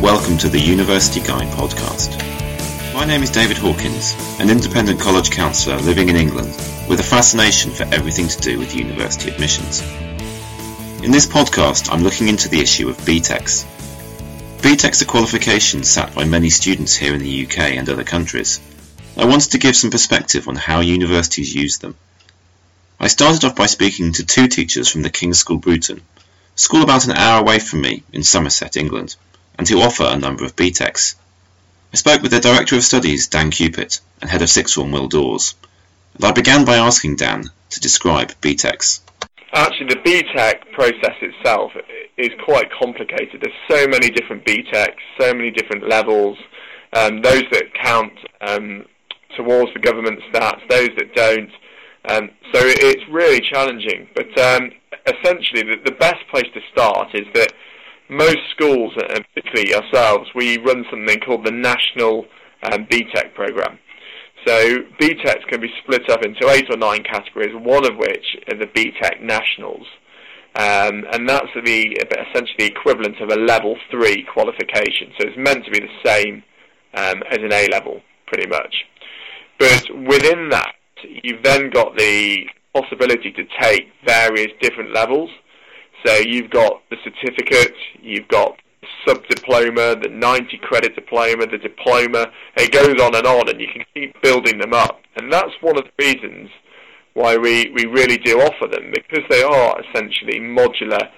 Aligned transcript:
welcome 0.00 0.38
to 0.38 0.48
the 0.48 0.58
University 0.58 1.20
Guide 1.20 1.48
podcast. 1.48 2.16
My 2.94 3.04
name 3.04 3.22
is 3.22 3.28
David 3.28 3.58
Hawkins, 3.58 4.14
an 4.40 4.48
independent 4.48 4.98
college 4.98 5.30
counsellor 5.30 5.76
living 5.76 6.08
in 6.08 6.16
England 6.16 6.48
with 6.88 7.00
a 7.00 7.02
fascination 7.02 7.70
for 7.70 7.82
everything 7.82 8.26
to 8.26 8.40
do 8.40 8.58
with 8.58 8.74
university 8.74 9.30
admissions. 9.30 9.82
In 11.04 11.10
this 11.10 11.26
podcast, 11.26 11.92
I'm 11.92 12.02
looking 12.02 12.28
into 12.28 12.48
the 12.48 12.60
issue 12.60 12.88
of 12.88 12.96
BTECs. 12.96 13.66
BTECs 14.62 15.02
are 15.02 15.04
qualifications 15.04 15.90
sat 15.90 16.14
by 16.14 16.24
many 16.24 16.48
students 16.48 16.96
here 16.96 17.12
in 17.12 17.20
the 17.20 17.44
UK 17.44 17.58
and 17.76 17.86
other 17.90 18.04
countries. 18.04 18.58
I 19.18 19.26
wanted 19.26 19.50
to 19.50 19.58
give 19.58 19.76
some 19.76 19.90
perspective 19.90 20.48
on 20.48 20.56
how 20.56 20.80
universities 20.80 21.54
use 21.54 21.76
them. 21.76 21.94
I 22.98 23.08
started 23.08 23.44
off 23.44 23.54
by 23.54 23.66
speaking 23.66 24.12
to 24.12 24.24
two 24.24 24.48
teachers 24.48 24.88
from 24.88 25.02
the 25.02 25.10
King's 25.10 25.40
School 25.40 25.58
Bruton, 25.58 26.00
school 26.54 26.82
about 26.82 27.04
an 27.04 27.12
hour 27.12 27.42
away 27.42 27.58
from 27.58 27.82
me 27.82 28.02
in 28.14 28.22
Somerset, 28.22 28.78
England, 28.78 29.16
and 29.60 29.68
who 29.68 29.82
offer 29.82 30.04
a 30.08 30.16
number 30.16 30.42
of 30.42 30.56
BTECs. 30.56 31.16
I 31.92 31.96
spoke 31.96 32.22
with 32.22 32.30
their 32.30 32.40
Director 32.40 32.76
of 32.76 32.82
Studies, 32.82 33.26
Dan 33.26 33.50
Cupit, 33.50 34.00
and 34.22 34.30
Head 34.30 34.40
of 34.40 34.48
Sixth 34.48 34.74
Form, 34.74 34.90
Will 34.90 35.06
Dawes, 35.06 35.54
and 36.14 36.24
I 36.24 36.32
began 36.32 36.64
by 36.64 36.76
asking 36.76 37.16
Dan 37.16 37.44
to 37.68 37.80
describe 37.80 38.32
BTECs. 38.40 39.00
Actually, 39.52 39.88
the 39.88 39.96
BTEC 39.96 40.72
process 40.72 41.14
itself 41.20 41.72
is 42.16 42.30
quite 42.42 42.70
complicated. 42.72 43.42
There's 43.42 43.54
so 43.68 43.86
many 43.86 44.08
different 44.08 44.46
BTECs, 44.46 44.96
so 45.20 45.34
many 45.34 45.50
different 45.50 45.86
levels, 45.86 46.38
um, 46.94 47.20
those 47.20 47.44
that 47.52 47.64
count 47.74 48.14
um, 48.40 48.86
towards 49.36 49.74
the 49.74 49.80
government 49.80 50.20
stats, 50.32 50.66
those 50.70 50.88
that 50.96 51.14
don't. 51.14 51.50
Um, 52.08 52.30
so 52.54 52.60
it's 52.64 53.04
really 53.10 53.42
challenging. 53.42 54.08
But 54.14 54.38
um, 54.40 54.70
essentially, 55.06 55.64
the, 55.64 55.76
the 55.84 55.96
best 56.00 56.26
place 56.30 56.48
to 56.54 56.60
start 56.72 57.14
is 57.14 57.26
that 57.34 57.52
most 58.10 58.38
schools, 58.50 58.92
and 58.96 59.24
particularly 59.34 59.74
ourselves, 59.74 60.28
we 60.34 60.58
run 60.58 60.84
something 60.90 61.20
called 61.20 61.44
the 61.44 61.52
National 61.52 62.26
um, 62.62 62.86
BTEC 62.86 63.34
program. 63.34 63.78
So 64.46 64.78
BTECs 65.00 65.46
can 65.48 65.60
be 65.60 65.70
split 65.82 66.08
up 66.10 66.24
into 66.24 66.48
eight 66.48 66.66
or 66.70 66.76
nine 66.76 67.02
categories, 67.02 67.54
one 67.54 67.84
of 67.84 67.96
which 67.96 68.36
are 68.50 68.56
the 68.56 68.66
BTEC 68.66 69.22
Nationals. 69.22 69.86
Um, 70.56 71.04
and 71.12 71.28
that's 71.28 71.46
the 71.54 71.96
essentially 72.32 72.56
the 72.58 72.66
equivalent 72.66 73.20
of 73.20 73.30
a 73.30 73.36
level 73.36 73.76
three 73.90 74.26
qualification. 74.32 75.12
So 75.18 75.28
it's 75.28 75.36
meant 75.36 75.64
to 75.64 75.70
be 75.70 75.78
the 75.78 76.04
same 76.04 76.42
um, 76.94 77.22
as 77.30 77.38
an 77.38 77.52
A 77.52 77.68
level, 77.68 78.00
pretty 78.26 78.48
much. 78.48 78.74
But 79.58 79.84
within 80.08 80.48
that, 80.50 80.74
you've 81.22 81.42
then 81.42 81.70
got 81.70 81.96
the 81.96 82.46
possibility 82.74 83.30
to 83.32 83.44
take 83.60 83.88
various 84.06 84.48
different 84.60 84.92
levels. 84.92 85.30
So 86.04 86.16
you've 86.16 86.50
got 86.50 86.82
the 86.90 86.96
certificate, 87.04 87.74
you've 88.00 88.28
got 88.28 88.58
sub-diploma, 89.06 89.96
the 90.02 90.08
90 90.08 90.58
credit 90.58 90.94
diploma, 90.94 91.46
the 91.46 91.58
diploma. 91.58 92.26
It 92.56 92.72
goes 92.72 93.00
on 93.00 93.14
and 93.14 93.26
on, 93.26 93.48
and 93.48 93.60
you 93.60 93.68
can 93.72 93.84
keep 93.94 94.20
building 94.22 94.58
them 94.58 94.72
up. 94.72 95.00
And 95.16 95.32
that's 95.32 95.52
one 95.60 95.78
of 95.78 95.84
the 95.84 96.04
reasons 96.04 96.50
why 97.14 97.36
we, 97.36 97.70
we 97.74 97.86
really 97.86 98.16
do 98.18 98.40
offer 98.40 98.66
them, 98.66 98.92
because 98.92 99.24
they 99.28 99.42
are 99.42 99.80
essentially 99.80 100.40
modular 100.40 101.10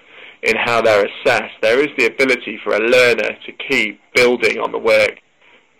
in 0.42 0.56
how 0.56 0.80
they're 0.82 1.06
assessed. 1.06 1.54
There 1.60 1.80
is 1.80 1.90
the 1.96 2.06
ability 2.06 2.58
for 2.64 2.74
a 2.74 2.80
learner 2.80 3.36
to 3.46 3.52
keep 3.68 4.00
building 4.14 4.58
on 4.58 4.72
the 4.72 4.78
work 4.78 5.18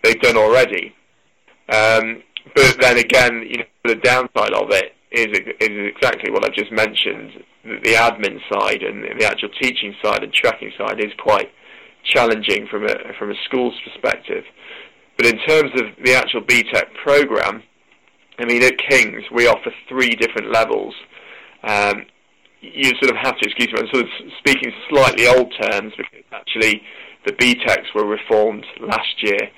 they've 0.02 0.20
done 0.20 0.36
already. 0.36 0.94
Um, 1.72 2.22
but 2.54 2.76
then 2.80 2.98
again, 2.98 3.46
you 3.48 3.58
know, 3.58 3.64
the 3.84 3.96
downside 3.96 4.52
of 4.52 4.70
it 4.70 4.94
is, 5.10 5.26
is 5.60 5.92
exactly 5.96 6.30
what 6.30 6.44
I've 6.44 6.54
just 6.54 6.72
mentioned. 6.72 7.44
The 7.64 7.94
admin 7.94 8.40
side 8.52 8.82
and 8.82 9.04
the 9.20 9.24
actual 9.24 9.48
teaching 9.60 9.94
side 10.02 10.24
and 10.24 10.32
tracking 10.32 10.72
side 10.76 10.98
is 10.98 11.12
quite 11.18 11.48
challenging 12.04 12.66
from 12.68 12.84
a 12.84 12.94
from 13.18 13.30
a 13.30 13.34
school's 13.44 13.78
perspective. 13.84 14.44
But 15.16 15.26
in 15.26 15.38
terms 15.46 15.70
of 15.80 16.04
the 16.04 16.14
actual 16.14 16.42
BTEC 16.42 16.94
program, 17.04 17.62
I 18.38 18.44
mean, 18.46 18.62
at 18.62 18.78
King's 18.78 19.24
we 19.32 19.46
offer 19.46 19.70
three 19.88 20.10
different 20.10 20.50
levels. 20.50 20.94
Um, 21.62 22.06
you 22.60 22.90
sort 23.00 23.10
of 23.10 23.16
have 23.16 23.38
to 23.38 23.48
excuse 23.48 23.72
me. 23.72 23.80
I'm 23.80 23.88
sort 23.92 24.04
of 24.04 24.10
speaking 24.38 24.72
slightly 24.88 25.26
old 25.26 25.52
terms 25.60 25.92
because 25.96 26.24
actually 26.32 26.82
the 27.26 27.32
BTECs 27.32 27.94
were 27.94 28.06
reformed 28.06 28.64
last 28.80 29.22
year. 29.22 29.50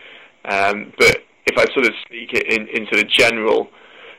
Um, 0.45 0.93
but 0.99 1.19
if 1.47 1.57
I 1.57 1.65
sort 1.73 1.87
of 1.87 1.93
speak 2.05 2.33
it 2.33 2.53
in, 2.53 2.69
in 2.69 2.87
sort 2.93 3.05
of 3.05 3.11
general 3.11 3.69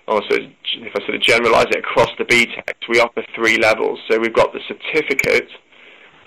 also, 0.08 0.36
if 0.36 0.92
I 0.96 1.00
sort 1.06 1.16
of 1.16 1.22
generalize 1.22 1.66
it 1.72 1.80
across 1.80 2.10
the 2.18 2.26
BTECs, 2.26 2.88
we 2.90 3.00
offer 3.00 3.24
three 3.34 3.58
levels. 3.58 4.00
So 4.10 4.20
we've 4.20 4.34
got 4.34 4.54
the 4.54 4.60
certificate, 4.68 5.50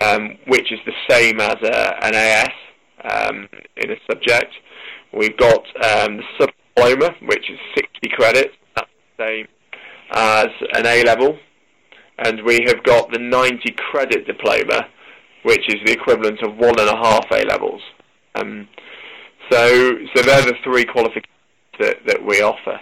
um, 0.01 0.37
which 0.47 0.71
is 0.71 0.79
the 0.85 0.93
same 1.09 1.39
as 1.39 1.55
a, 1.63 2.05
an 2.05 2.15
AS 2.15 2.49
um, 3.03 3.49
in 3.77 3.91
a 3.91 3.95
subject. 4.09 4.51
We've 5.13 5.37
got 5.37 5.59
um, 5.59 6.17
the 6.17 6.23
sub-diploma, 6.39 7.15
which 7.23 7.49
is 7.49 7.57
60 7.75 8.09
credits. 8.09 8.55
That's 8.75 8.89
the 9.17 9.25
same 9.25 9.47
as 10.11 10.49
an 10.73 10.85
A 10.85 11.03
level. 11.03 11.37
And 12.17 12.43
we 12.43 12.59
have 12.67 12.83
got 12.83 13.11
the 13.13 13.19
90 13.19 13.75
credit 13.77 14.27
diploma, 14.27 14.87
which 15.43 15.67
is 15.69 15.77
the 15.85 15.93
equivalent 15.93 16.41
of 16.43 16.57
one 16.57 16.77
and 16.79 16.89
a 16.89 16.97
half 16.97 17.25
A 17.31 17.45
levels. 17.45 17.81
Um, 18.35 18.67
so, 19.49 19.93
so 20.13 20.21
they're 20.21 20.41
the 20.41 20.55
three 20.63 20.83
qualifications 20.83 21.33
that, 21.79 22.05
that 22.05 22.25
we 22.25 22.41
offer. 22.41 22.79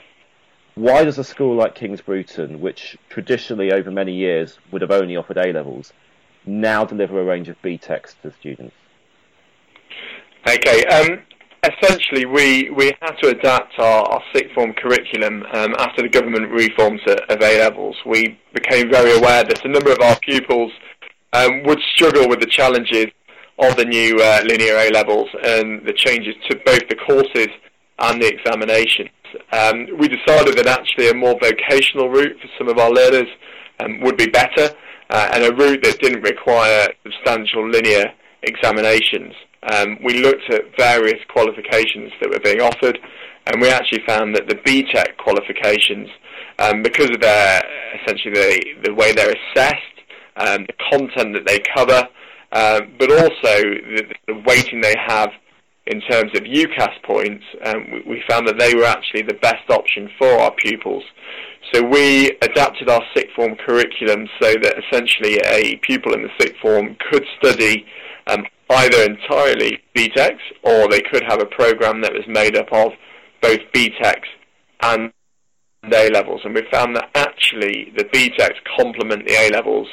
Why 0.78 1.04
does 1.04 1.18
a 1.18 1.24
school 1.24 1.56
like 1.56 1.74
King's 1.74 2.02
Bruton, 2.02 2.62
which 2.62 3.00
traditionally 3.10 3.74
over 3.74 3.90
many 3.90 4.14
years 4.14 4.60
would 4.72 4.84
have 4.84 4.92
only 4.92 5.18
offered 5.18 5.38
A 5.38 5.52
levels, 5.52 5.92
now 6.46 6.86
deliver 6.86 7.20
a 7.20 7.24
range 7.24 7.50
of 7.50 7.60
B 7.64 7.80
BTECs 7.80 8.14
to 8.22 8.32
students? 8.32 8.76
Okay, 10.48 10.86
um, 10.86 11.24
essentially 11.64 12.26
we, 12.26 12.70
we 12.70 12.94
had 13.02 13.14
to 13.24 13.30
adapt 13.30 13.80
our, 13.80 14.04
our 14.04 14.22
sixth 14.32 14.54
form 14.54 14.72
curriculum 14.74 15.48
um, 15.52 15.74
after 15.80 16.04
the 16.04 16.10
government 16.10 16.52
reforms 16.52 17.02
of 17.08 17.42
A 17.42 17.58
levels. 17.58 17.96
We 18.06 18.40
became 18.54 18.92
very 18.92 19.18
aware 19.18 19.44
that 19.46 19.66
a 19.66 19.68
number 19.68 19.92
of 19.92 20.00
our 20.00 20.20
pupils 20.20 20.72
um, 21.34 21.64
would 21.64 21.80
struggle 21.96 22.30
with 22.30 22.40
the 22.40 22.46
challenges 22.46 23.08
of 23.58 23.76
the 23.78 23.86
new 23.86 24.20
uh, 24.22 24.44
linear 24.46 24.76
A 24.76 24.92
levels 24.92 25.30
and 25.44 25.84
the 25.88 25.94
changes 25.94 26.36
to 26.52 26.56
both 26.64 26.88
the 26.88 26.98
courses 26.98 27.50
and 27.98 28.22
the 28.22 28.28
examinations. 28.28 29.10
Um, 29.52 29.88
we 29.98 30.08
decided 30.08 30.58
that 30.58 30.68
actually 30.68 31.10
a 31.10 31.14
more 31.14 31.38
vocational 31.40 32.10
route 32.10 32.38
for 32.42 32.48
some 32.58 32.70
of 32.70 32.78
our 32.78 32.92
learners 32.92 33.28
um, 33.80 34.02
would 34.02 34.18
be 34.18 34.28
better 34.28 34.74
uh, 35.10 35.30
and 35.34 35.44
a 35.44 35.56
route 35.56 35.84
that 35.84 36.00
didn't 36.00 36.22
require 36.22 36.88
substantial 37.04 37.70
linear 37.70 38.06
examinations. 38.44 39.34
Um, 39.72 39.98
we 40.04 40.22
looked 40.22 40.50
at 40.52 40.78
various 40.78 41.20
qualifications 41.30 42.12
that 42.22 42.30
were 42.30 42.40
being 42.40 42.62
offered 42.62 43.00
and 43.48 43.62
we 43.62 43.70
actually 43.70 44.04
found 44.06 44.36
that 44.36 44.48
the 44.48 44.56
BTEC 44.56 45.18
qualifications, 45.18 46.10
um, 46.60 46.82
because 46.84 47.10
of 47.10 47.22
their 47.22 47.64
essentially 48.02 48.34
the, 48.34 48.90
the 48.90 48.94
way 48.94 49.14
they're 49.14 49.34
assessed, 49.34 49.98
um, 50.36 50.66
the 50.68 50.74
content 50.92 51.34
that 51.34 51.46
they 51.46 51.60
cover, 51.74 52.08
um, 52.52 52.94
but 53.00 53.12
also 53.12 53.62
the, 53.64 54.04
the 54.28 54.44
weighting 54.46 54.82
they 54.82 54.96
have 55.08 55.30
in 55.88 56.02
terms 56.02 56.32
of 56.36 56.44
UCAS 56.44 57.02
points, 57.04 57.44
um, 57.66 58.04
we, 58.08 58.22
found 58.30 58.48
that 58.48 58.60
they 58.60 58.76
were 58.76 58.84
actually 58.84 59.22
the 59.22 59.36
best 59.36 59.70
option 59.70 60.10
for 60.18 60.28
our 60.28 60.52
pupils. 60.52 61.04
So 61.74 61.82
we 61.82 62.32
adapted 62.42 62.90
our 62.90 63.02
sixth 63.16 63.36
form 63.36 63.56
curriculum 63.56 64.28
so 64.42 64.54
that 64.62 64.76
essentially 64.86 65.40
a 65.46 65.78
pupil 65.78 66.14
in 66.14 66.24
the 66.24 66.30
sixth 66.40 66.58
form 66.62 66.96
could 67.10 67.26
study 67.40 67.86
um, 68.28 68.46
either 68.70 69.04
entirely 69.04 69.80
BTECs 69.96 70.40
or 70.64 70.90
they 70.90 71.02
could 71.02 71.24
have 71.24 71.42
a 71.42 71.46
program 71.46 72.02
that 72.02 72.14
was 72.14 72.24
made 72.28 72.58
up 72.58 72.72
of 72.72 72.92
both 73.42 73.60
BTECs 73.74 74.28
and 74.82 75.12
A 75.92 76.10
levels. 76.10 76.42
And 76.44 76.54
we 76.54 76.64
found 76.72 76.96
that 76.96 77.10
actually 77.16 77.94
the 77.96 78.06
BTECs 78.06 78.60
complement 78.78 79.26
the 79.26 79.36
A 79.36 79.50
levels 79.50 79.88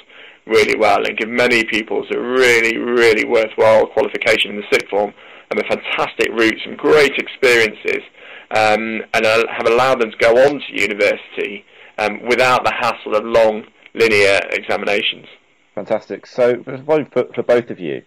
really 0.46 0.76
well 0.76 1.04
and 1.04 1.16
give 1.16 1.28
many 1.28 1.64
pupils 1.64 2.06
a 2.14 2.20
really, 2.20 2.76
really 2.76 3.24
worthwhile 3.24 3.86
qualification 3.86 4.50
in 4.50 4.56
the 4.56 4.66
sixth 4.70 4.88
form 4.88 5.14
a 5.58 5.64
fantastic 5.64 6.30
route, 6.30 6.58
some 6.64 6.76
great 6.76 7.12
experiences, 7.18 8.02
um, 8.50 9.02
and 9.14 9.24
have 9.24 9.66
allowed 9.66 10.00
them 10.00 10.10
to 10.10 10.16
go 10.18 10.36
on 10.46 10.60
to 10.60 10.80
university 10.80 11.64
um, 11.98 12.26
without 12.26 12.64
the 12.64 12.72
hassle 12.72 13.14
of 13.14 13.24
long 13.24 13.64
linear 13.94 14.40
examinations. 14.50 15.26
Fantastic. 15.74 16.26
So, 16.26 16.62
for, 16.62 17.04
for 17.34 17.42
both 17.42 17.70
of 17.70 17.80
you, 17.80 18.02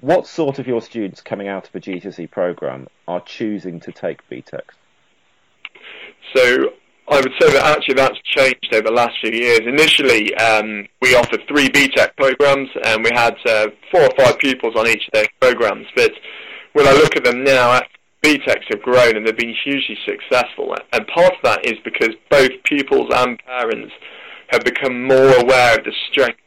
what 0.00 0.26
sort 0.26 0.58
of 0.58 0.66
your 0.66 0.80
students 0.80 1.20
coming 1.20 1.48
out 1.48 1.68
of 1.68 1.74
a 1.74 1.80
GCSE 1.80 2.30
program 2.30 2.86
are 3.08 3.20
choosing 3.20 3.80
to 3.80 3.92
take 3.92 4.28
BTEC? 4.30 4.62
So, 6.34 6.72
I 7.08 7.16
would 7.16 7.32
say 7.40 7.52
that 7.52 7.76
actually 7.76 7.94
that's 7.94 8.18
changed 8.22 8.72
over 8.72 8.82
the 8.82 8.92
last 8.92 9.18
few 9.20 9.32
years. 9.32 9.60
Initially, 9.66 10.32
um, 10.36 10.86
we 11.02 11.16
offered 11.16 11.42
three 11.48 11.68
BTEC 11.68 12.16
programs, 12.16 12.70
and 12.84 13.02
we 13.02 13.10
had 13.12 13.36
uh, 13.46 13.66
four 13.90 14.02
or 14.02 14.10
five 14.16 14.38
pupils 14.38 14.76
on 14.76 14.86
each 14.86 15.08
of 15.08 15.12
those 15.14 15.26
programs. 15.40 15.86
But 15.96 16.12
when 16.72 16.86
I 16.86 16.92
look 16.92 17.16
at 17.16 17.24
them 17.24 17.44
now, 17.44 17.80
BTECs 18.22 18.64
have 18.70 18.82
grown 18.82 19.16
and 19.16 19.26
they've 19.26 19.36
been 19.36 19.54
hugely 19.64 19.96
successful. 20.06 20.74
And 20.92 21.06
part 21.06 21.32
of 21.32 21.38
that 21.42 21.66
is 21.66 21.78
because 21.84 22.10
both 22.30 22.50
pupils 22.64 23.10
and 23.14 23.38
parents 23.44 23.92
have 24.48 24.62
become 24.64 25.04
more 25.06 25.32
aware 25.40 25.78
of 25.78 25.84
the 25.84 25.92
strength 26.10 26.40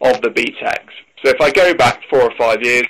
of 0.00 0.20
the 0.22 0.28
BTECs. 0.28 0.94
So 1.22 1.30
if 1.30 1.40
I 1.40 1.50
go 1.50 1.74
back 1.74 2.00
four 2.08 2.22
or 2.22 2.32
five 2.38 2.62
years, 2.62 2.86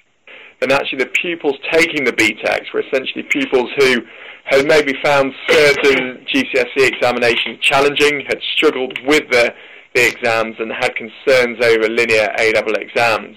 then 0.60 0.72
actually 0.72 0.98
the 0.98 1.10
pupils 1.20 1.56
taking 1.72 2.04
the 2.04 2.12
BTECs 2.12 2.72
were 2.72 2.80
essentially 2.80 3.24
pupils 3.30 3.70
who 3.78 4.02
had 4.44 4.66
maybe 4.66 4.94
found 5.02 5.32
certain 5.48 6.24
GCSE 6.32 6.88
examinations 6.88 7.58
challenging, 7.60 8.24
had 8.26 8.38
struggled 8.56 8.98
with 9.06 9.30
the, 9.30 9.52
the 9.94 10.06
exams 10.06 10.56
and 10.58 10.72
had 10.72 10.94
concerns 10.96 11.58
over 11.64 11.88
linear 11.88 12.28
A-level 12.38 12.74
exams. 12.74 13.36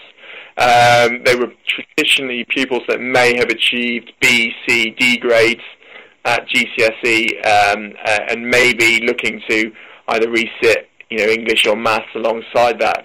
Um, 0.56 1.24
they 1.24 1.36
were 1.36 1.52
traditionally 1.68 2.46
pupils 2.50 2.84
that 2.88 3.02
may 3.02 3.36
have 3.38 3.50
achieved 3.50 4.14
B, 4.22 4.52
C, 4.68 4.92
D 4.92 5.18
grades 5.18 5.62
at 6.26 6.48
GCSE 6.48 7.46
um, 7.46 7.94
uh, 8.06 8.20
and 8.30 8.48
maybe 8.48 9.06
looking 9.06 9.42
to 9.50 9.72
either 10.10 10.28
resit 10.28 10.86
you 11.10 11.18
know, 11.18 11.32
English 11.32 11.66
or 11.66 11.76
maths 11.76 12.08
alongside 12.16 12.80
that. 12.80 13.04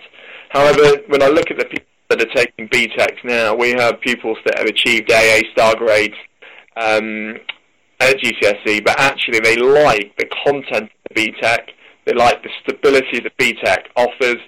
However, 0.50 1.02
when 1.08 1.22
I 1.22 1.28
look 1.28 1.50
at 1.50 1.58
the 1.58 1.64
people 1.64 1.86
that 2.10 2.22
are 2.22 2.34
taking 2.34 2.68
BTECs 2.68 3.24
now, 3.24 3.54
we 3.54 3.70
have 3.70 4.00
pupils 4.00 4.38
that 4.44 4.58
have 4.58 4.66
achieved 4.66 5.10
AA 5.12 5.40
star 5.52 5.76
grades 5.76 6.14
um, 6.76 7.36
at 8.00 8.16
GCSE, 8.16 8.84
but 8.84 8.98
actually 8.98 9.40
they 9.40 9.56
like 9.56 10.12
the 10.18 10.28
content 10.46 10.84
of 10.84 11.14
the 11.14 11.32
BTEC, 11.32 11.58
they 12.06 12.14
like 12.14 12.42
the 12.42 12.50
stability 12.62 13.20
that 13.20 13.36
BTEC 13.36 13.78
offers, 13.96 14.38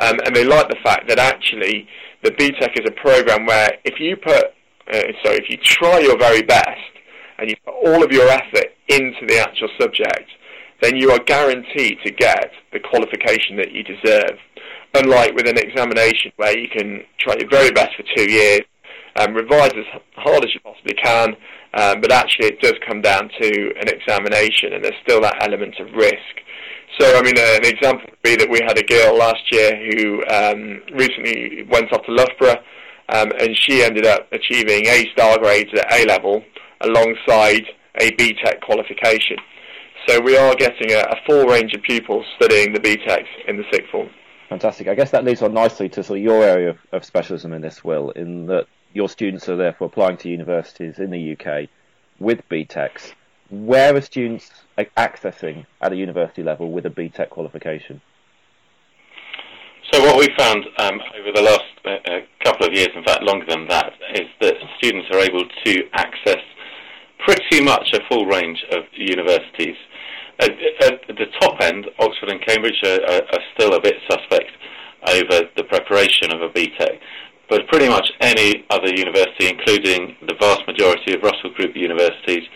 um, 0.00 0.18
and 0.24 0.34
they 0.34 0.44
like 0.44 0.68
the 0.68 0.78
fact 0.82 1.08
that 1.08 1.18
actually 1.18 1.86
the 2.22 2.30
BTEC 2.30 2.78
is 2.78 2.86
a 2.86 3.00
program 3.00 3.46
where 3.46 3.72
if 3.84 3.98
you 3.98 4.16
put, 4.16 4.44
uh, 4.92 5.12
so 5.24 5.32
if 5.32 5.48
you 5.48 5.56
try 5.56 5.98
your 5.98 6.18
very 6.18 6.42
best 6.42 6.92
and 7.38 7.50
you 7.50 7.56
put 7.64 7.74
all 7.84 8.02
of 8.02 8.12
your 8.12 8.28
effort 8.28 8.74
into 8.88 9.26
the 9.26 9.38
actual 9.38 9.68
subject, 9.80 10.30
then 10.80 10.96
you 10.96 11.10
are 11.10 11.18
guaranteed 11.20 11.98
to 12.04 12.12
get 12.12 12.50
the 12.72 12.80
qualification 12.80 13.56
that 13.56 13.72
you 13.72 13.82
deserve. 13.82 14.38
Unlike 14.94 15.34
with 15.34 15.48
an 15.48 15.58
examination 15.58 16.32
where 16.36 16.56
you 16.56 16.68
can 16.68 17.02
try 17.18 17.34
your 17.38 17.48
very 17.48 17.70
best 17.70 17.90
for 17.96 18.04
two 18.16 18.30
years, 18.30 18.62
um, 19.16 19.34
revise 19.34 19.72
as 19.76 20.00
hard 20.16 20.44
as 20.44 20.54
you 20.54 20.60
possibly 20.60 20.94
can, 20.94 21.36
um, 21.74 22.00
but 22.00 22.12
actually 22.12 22.48
it 22.48 22.60
does 22.60 22.74
come 22.86 23.00
down 23.00 23.30
to 23.40 23.72
an 23.80 23.88
examination 23.88 24.74
and 24.74 24.84
there's 24.84 24.98
still 25.02 25.20
that 25.20 25.42
element 25.42 25.74
of 25.80 25.92
risk. 25.94 26.34
So, 27.02 27.18
I 27.18 27.22
mean, 27.22 27.36
uh, 27.36 27.56
an 27.56 27.66
example 27.66 28.06
would 28.08 28.22
be 28.22 28.36
that 28.36 28.48
we 28.48 28.60
had 28.64 28.78
a 28.78 28.82
girl 28.84 29.18
last 29.18 29.42
year 29.50 29.74
who 29.74 30.24
um, 30.30 30.80
recently 30.94 31.64
went 31.68 31.92
off 31.92 32.06
to 32.06 32.12
Loughborough 32.12 32.62
um, 33.08 33.32
and 33.40 33.58
she 33.58 33.82
ended 33.82 34.06
up 34.06 34.28
achieving 34.30 34.86
A 34.86 35.10
star 35.10 35.36
grades 35.40 35.70
at 35.74 35.92
A 35.92 36.04
level 36.04 36.44
alongside 36.80 37.64
a 37.96 38.12
BTEC 38.12 38.60
qualification. 38.60 39.36
So 40.06 40.20
we 40.20 40.36
are 40.36 40.54
getting 40.54 40.92
a, 40.92 41.00
a 41.00 41.16
full 41.26 41.44
range 41.46 41.74
of 41.74 41.82
pupils 41.82 42.24
studying 42.36 42.72
the 42.72 42.78
BTECs 42.78 43.48
in 43.48 43.56
the 43.56 43.64
sixth 43.72 43.90
form. 43.90 44.08
Fantastic. 44.48 44.86
I 44.86 44.94
guess 44.94 45.10
that 45.10 45.24
leads 45.24 45.42
on 45.42 45.52
nicely 45.52 45.88
to 45.88 46.04
sort 46.04 46.20
of 46.20 46.22
your 46.22 46.44
area 46.44 46.70
of, 46.70 46.78
of 46.92 47.04
specialism 47.04 47.52
in 47.52 47.62
this, 47.62 47.82
Will, 47.82 48.10
in 48.10 48.46
that 48.46 48.66
your 48.92 49.08
students 49.08 49.48
are 49.48 49.56
therefore 49.56 49.88
applying 49.88 50.18
to 50.18 50.28
universities 50.28 51.00
in 51.00 51.10
the 51.10 51.36
UK 51.36 51.68
with 52.20 52.48
BTECs. 52.48 53.14
Where 53.50 53.96
are 53.96 54.00
students 54.00 54.52
accessing 54.78 55.66
at 55.80 55.92
a 55.92 55.96
university 55.96 56.42
level 56.42 56.70
with 56.70 56.86
a 56.86 56.90
BTEC 56.90 57.30
qualification? 57.30 58.00
So 59.92 60.00
what 60.04 60.18
we 60.18 60.28
found 60.38 60.64
um, 60.78 61.00
over 61.18 61.32
the 61.34 61.42
last 61.42 61.64
uh, 61.84 62.20
couple 62.44 62.66
of 62.66 62.72
years, 62.72 62.88
in 62.94 63.04
fact 63.04 63.22
longer 63.22 63.44
than 63.46 63.68
that, 63.68 63.92
is 64.14 64.28
that 64.40 64.54
students 64.78 65.08
are 65.12 65.18
able 65.18 65.44
to 65.64 65.82
access 65.92 66.40
pretty 67.26 67.62
much 67.62 67.92
a 67.92 68.00
full 68.08 68.26
range 68.26 68.64
of 68.72 68.84
universities. 68.94 69.76
At, 70.40 70.50
at 70.82 71.06
the 71.08 71.26
top 71.40 71.60
end, 71.60 71.86
Oxford 71.98 72.30
and 72.30 72.40
Cambridge 72.40 72.80
are, 72.84 73.00
are, 73.04 73.22
are, 73.32 73.44
still 73.54 73.74
a 73.74 73.80
bit 73.80 73.96
suspect 74.08 74.50
over 75.06 75.48
the 75.56 75.64
preparation 75.64 76.32
of 76.32 76.42
a 76.42 76.48
BTEC, 76.48 76.98
but 77.50 77.66
pretty 77.68 77.88
much 77.88 78.10
any 78.20 78.64
other 78.70 78.88
university, 78.88 79.48
including 79.48 80.16
the 80.26 80.34
vast 80.40 80.66
majority 80.66 81.14
of 81.14 81.22
Russell 81.22 81.52
Group 81.54 81.76
universities, 81.76 82.48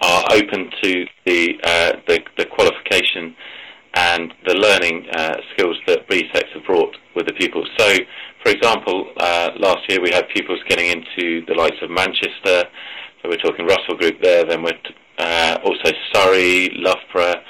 are 0.00 0.24
open 0.32 0.70
to 0.82 1.04
the, 1.24 1.54
uh, 1.64 1.92
the, 2.06 2.20
the, 2.36 2.46
qualification 2.46 3.34
and 3.94 4.34
the 4.46 4.54
learning 4.54 5.06
uh, 5.14 5.36
skills 5.52 5.76
that 5.86 6.08
BTECs 6.08 6.52
have 6.52 6.64
brought 6.64 6.96
with 7.14 7.26
the 7.26 7.32
pupils. 7.32 7.68
So, 7.78 7.96
for 8.42 8.50
example, 8.50 9.12
uh, 9.16 9.50
last 9.58 9.88
year 9.88 10.00
we 10.02 10.10
had 10.12 10.28
pupils 10.34 10.58
getting 10.68 10.86
into 10.86 11.46
the 11.46 11.54
likes 11.54 11.76
of 11.80 11.90
Manchester, 11.90 12.64
so 13.22 13.30
we're 13.30 13.38
talking 13.38 13.66
Russell 13.66 13.96
Group 13.96 14.20
there, 14.20 14.44
then 14.44 14.62
we're 14.62 14.78
uh, 15.18 15.58
also 15.64 15.92
Surrey, 16.12 16.70
Loughborough, 16.74 17.40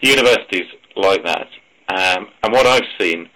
universities 0.00 0.66
like 0.96 1.24
that. 1.24 1.46
Um, 1.88 2.28
and 2.42 2.52
what 2.52 2.66
I've 2.66 2.88
seen 3.00 3.28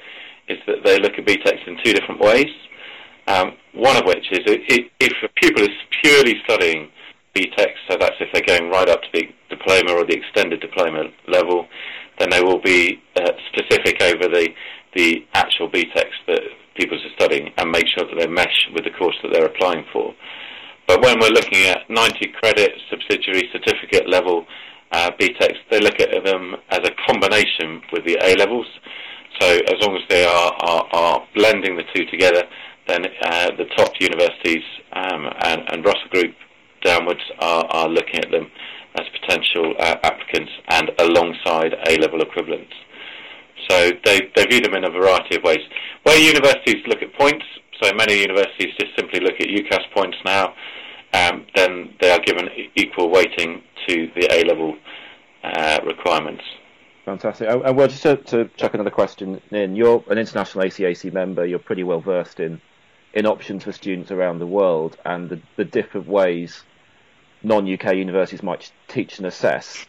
is 0.49 0.59
that 0.67 0.85
they 0.85 0.99
look 0.99 1.13
at 1.19 1.25
BTECs 1.25 1.67
in 1.67 1.79
two 1.85 1.93
different 1.93 2.21
ways. 2.21 2.53
Um, 3.29 3.53
one 3.75 3.97
of 3.97 4.05
which 4.05 4.25
is 4.31 4.41
if 4.47 5.13
a 5.23 5.29
pupil 5.41 5.63
is 5.63 5.77
purely 6.03 6.35
studying 6.45 6.89
BTECs, 7.37 7.77
so 7.91 7.99
that's 8.00 8.17
if 8.21 8.29
they're 8.33 8.59
going 8.59 8.71
right 8.71 8.88
up 8.88 9.03
to 9.03 9.09
the 9.12 9.29
diploma 9.50 9.93
or 9.93 10.06
the 10.06 10.17
extended 10.17 10.61
diploma 10.61 11.05
level, 11.29 11.67
then 12.19 12.31
they 12.31 12.41
will 12.41 12.61
be 12.62 13.03
uh, 13.17 13.31
specific 13.53 14.00
over 14.03 14.33
the, 14.33 14.49
the 14.97 15.27
actual 15.35 15.69
BTECs 15.69 16.19
that 16.29 16.41
pupils 16.77 17.03
are 17.05 17.15
studying 17.17 17.53
and 17.59 17.71
make 17.71 17.85
sure 17.88 18.09
that 18.09 18.19
they 18.19 18.27
mesh 18.27 18.69
with 18.73 18.85
the 18.85 18.91
course 18.91 19.17
that 19.23 19.33
they're 19.33 19.47
applying 19.47 19.85
for. 19.93 20.15
But 20.88 21.03
when 21.03 21.19
we're 21.21 21.29
looking 21.29 21.67
at 21.67 21.91
90 21.91 22.33
credit 22.41 22.73
subsidiary 22.88 23.50
certificate 23.53 24.09
level 24.09 24.47
uh, 24.93 25.11
BTECs, 25.21 25.59
they 25.71 25.81
look 25.81 26.00
at 26.00 26.25
them 26.25 26.56
as 26.71 26.81
a 26.85 26.93
combination 27.06 27.82
with 27.93 28.06
the 28.06 28.17
A 28.23 28.35
levels. 28.37 28.67
So 29.41 29.47
as 29.47 29.75
long 29.82 29.97
as 29.97 30.03
they 30.09 30.25
are, 30.25 30.53
are, 30.61 30.87
are 30.93 31.29
blending 31.35 31.77
the 31.77 31.85
two 31.94 32.06
together, 32.06 32.44
then 32.87 33.05
uh, 33.05 33.50
the 33.59 33.67
top 33.77 33.93
universities 34.00 34.62
um, 34.93 35.29
and, 35.43 35.62
and, 35.69 35.85
Russell 35.85 36.09
Group 36.11 36.35
downwards 36.87 37.21
are, 37.41 37.65
are, 37.65 37.88
looking 37.88 38.21
at 38.21 38.31
them 38.31 38.50
as 38.94 39.06
potential 39.21 39.75
uh, 39.79 39.97
applicants 40.05 40.53
and 40.69 40.91
alongside 40.99 41.75
A-level 41.88 42.23
equivalents. 42.23 42.73
So 43.69 43.91
they, 44.05 44.31
they 44.37 44.44
view 44.47 44.61
them 44.61 44.75
in 44.75 44.85
a 44.85 44.91
variety 44.91 45.37
of 45.37 45.43
ways. 45.43 45.61
Where 46.05 46.19
universities 46.19 46.87
look 46.87 47.03
at 47.03 47.12
points, 47.15 47.44
so 47.83 47.93
many 47.94 48.21
universities 48.21 48.73
just 48.79 48.97
simply 48.97 49.21
look 49.21 49.35
at 49.41 49.49
UCAS 49.49 49.91
points 49.93 50.17
now, 50.25 50.55
um, 51.12 51.47
then 51.55 51.94
they 52.00 52.11
are 52.11 52.21
given 52.21 52.49
equal 52.77 53.11
weighting 53.11 53.62
to 53.89 54.11
the 54.15 54.29
A-level 54.31 54.77
uh, 55.43 55.81
requirements. 55.85 56.44
Fantastic. 57.05 57.49
And 57.49 57.77
well, 57.77 57.89
just 57.89 58.03
to, 58.03 58.17
to 58.17 58.50
chuck 58.56 58.75
another 58.75 58.91
question 58.91 59.41
in, 59.51 59.77
you're 59.77 60.03
an 60.08 60.19
international 60.19 60.65
ACAC 60.65 61.13
member. 61.13 61.44
You're 61.46 61.58
pretty 61.58 61.84
well 61.84 62.01
versed 62.01 62.41
in 62.41 62.60
in 63.17 63.25
options 63.25 63.65
for 63.65 63.72
students 63.72 64.10
around 64.10 64.39
the 64.39 64.46
world 64.46 64.99
and 65.06 65.31
the, 65.31 65.41
the 65.56 65.65
different 65.65 66.06
ways 66.06 66.63
non-UK 67.46 67.94
universities 67.94 68.43
might 68.43 68.72
teach 68.88 69.19
and 69.19 69.26
assess. 69.26 69.86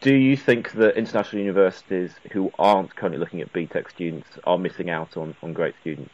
Do 0.00 0.14
you 0.14 0.36
think 0.36 0.72
that 0.72 0.96
international 0.96 1.42
universities 1.42 2.10
who 2.32 2.50
aren't 2.58 2.96
currently 2.96 3.18
looking 3.18 3.40
at 3.40 3.52
BTEC 3.52 3.90
students 3.90 4.28
are 4.44 4.58
missing 4.58 4.90
out 4.90 5.16
on, 5.16 5.36
on 5.42 5.52
great 5.52 5.74
students? 5.82 6.10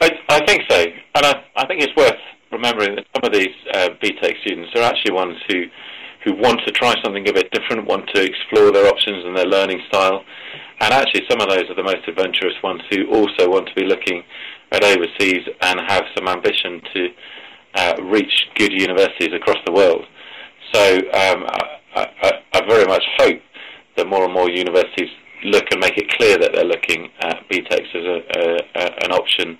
I, 0.00 0.10
I 0.28 0.46
think 0.46 0.62
so, 0.70 0.84
and 1.16 1.26
I, 1.26 1.44
I 1.56 1.66
think 1.66 1.82
it's 1.82 1.94
worth 1.96 2.20
remembering 2.50 2.96
that 2.96 3.04
some 3.14 3.24
of 3.24 3.32
these 3.32 3.54
uh, 3.74 3.90
BTEC 4.02 4.40
students 4.40 4.70
are 4.76 4.82
actually 4.82 5.12
ones 5.12 5.36
who 5.48 5.64
who 6.24 6.34
want 6.34 6.60
to 6.66 6.72
try 6.72 6.92
something 7.02 7.28
a 7.28 7.32
bit 7.32 7.48
different, 7.52 7.86
want 7.86 8.08
to 8.12 8.20
explore 8.20 8.72
their 8.72 8.88
options 8.88 9.24
and 9.24 9.36
their 9.36 9.46
learning 9.46 9.80
style, 9.88 10.24
and 10.80 10.92
actually 10.92 11.22
some 11.30 11.40
of 11.40 11.48
those 11.48 11.70
are 11.70 11.76
the 11.76 11.82
most 11.82 12.08
adventurous 12.08 12.54
ones 12.62 12.82
who 12.90 13.06
also 13.08 13.48
want 13.48 13.68
to 13.68 13.74
be 13.74 13.84
looking 13.84 14.24
at 14.72 14.82
overseas 14.82 15.46
and 15.62 15.80
have 15.88 16.04
some 16.16 16.26
ambition 16.26 16.82
to 16.92 17.08
uh, 17.74 17.94
reach 18.02 18.32
good 18.56 18.72
universities 18.72 19.30
across 19.34 19.58
the 19.66 19.72
world. 19.72 20.04
So 20.72 20.96
um, 20.96 21.44
I, 21.46 22.06
I, 22.22 22.32
I 22.52 22.66
very 22.68 22.86
much 22.86 23.04
hope 23.18 23.40
that 23.96 24.06
more 24.06 24.24
and 24.24 24.32
more 24.32 24.50
universities 24.50 25.08
look 25.44 25.64
and 25.70 25.80
make 25.80 25.96
it 25.96 26.10
clear 26.18 26.36
that 26.38 26.52
they're 26.52 26.64
looking 26.64 27.08
at 27.20 27.48
BTECs 27.50 27.94
as 27.94 28.04
a, 28.04 28.18
a, 28.38 28.56
a, 28.74 29.04
an 29.04 29.12
option 29.12 29.58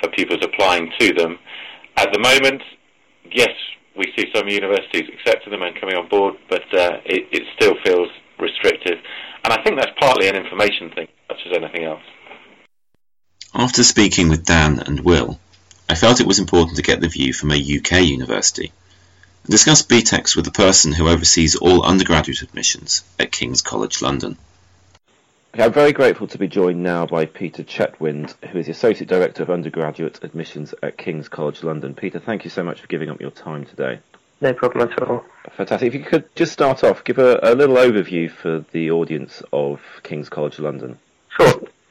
for 0.00 0.10
pupils 0.10 0.40
applying 0.42 0.90
to 0.98 1.12
them. 1.14 1.38
At 1.96 2.12
the 2.12 2.18
moment, 2.18 2.62
yes, 3.30 3.50
we 3.96 4.04
see 4.16 4.26
some 4.34 4.48
universities 4.48 5.10
accepting 5.12 5.50
them 5.50 5.62
and 5.62 5.78
coming 5.80 5.96
on 5.96 6.08
board, 6.08 6.34
but 6.48 6.62
uh, 6.72 6.98
it, 7.04 7.26
it 7.32 7.42
still 7.56 7.74
feels 7.84 8.08
restrictive. 8.38 8.98
And 9.44 9.52
I 9.52 9.62
think 9.62 9.76
that's 9.76 9.92
partly 10.00 10.28
an 10.28 10.36
information 10.36 10.90
thing, 10.94 11.08
such 11.28 11.38
as 11.46 11.56
anything 11.56 11.84
else. 11.84 12.02
After 13.54 13.82
speaking 13.82 14.28
with 14.28 14.44
Dan 14.44 14.80
and 14.80 15.00
Will, 15.00 15.40
I 15.88 15.94
felt 15.94 16.20
it 16.20 16.26
was 16.26 16.38
important 16.38 16.76
to 16.76 16.82
get 16.82 17.00
the 17.00 17.08
view 17.08 17.32
from 17.32 17.50
a 17.50 17.54
UK 17.54 18.02
university 18.02 18.72
and 19.44 19.50
discuss 19.50 19.82
BTECs 19.82 20.36
with 20.36 20.44
the 20.44 20.50
person 20.50 20.92
who 20.92 21.08
oversees 21.08 21.56
all 21.56 21.82
undergraduate 21.82 22.42
admissions 22.42 23.04
at 23.18 23.32
King's 23.32 23.62
College 23.62 24.02
London. 24.02 24.36
I'm 25.54 25.72
very 25.72 25.92
grateful 25.92 26.26
to 26.28 26.38
be 26.38 26.46
joined 26.46 26.82
now 26.82 27.06
by 27.06 27.24
Peter 27.24 27.64
Chetwynd, 27.64 28.34
who 28.44 28.58
is 28.58 28.66
the 28.66 28.72
Associate 28.72 29.08
Director 29.08 29.42
of 29.42 29.50
Undergraduate 29.50 30.22
Admissions 30.22 30.74
at 30.82 30.98
King's 30.98 31.28
College 31.28 31.62
London. 31.64 31.94
Peter, 31.94 32.20
thank 32.20 32.44
you 32.44 32.50
so 32.50 32.62
much 32.62 32.82
for 32.82 32.86
giving 32.86 33.08
up 33.08 33.20
your 33.20 33.30
time 33.30 33.64
today. 33.64 33.98
No 34.42 34.52
problem 34.52 34.88
at 34.88 35.02
all. 35.02 35.24
Fantastic. 35.56 35.88
If 35.88 35.94
you 35.94 36.04
could 36.04 36.32
just 36.36 36.52
start 36.52 36.84
off, 36.84 37.02
give 37.02 37.18
a, 37.18 37.40
a 37.42 37.54
little 37.54 37.76
overview 37.76 38.30
for 38.30 38.64
the 38.72 38.90
audience 38.90 39.42
of 39.52 39.80
King's 40.02 40.28
College 40.28 40.58
London. 40.58 40.98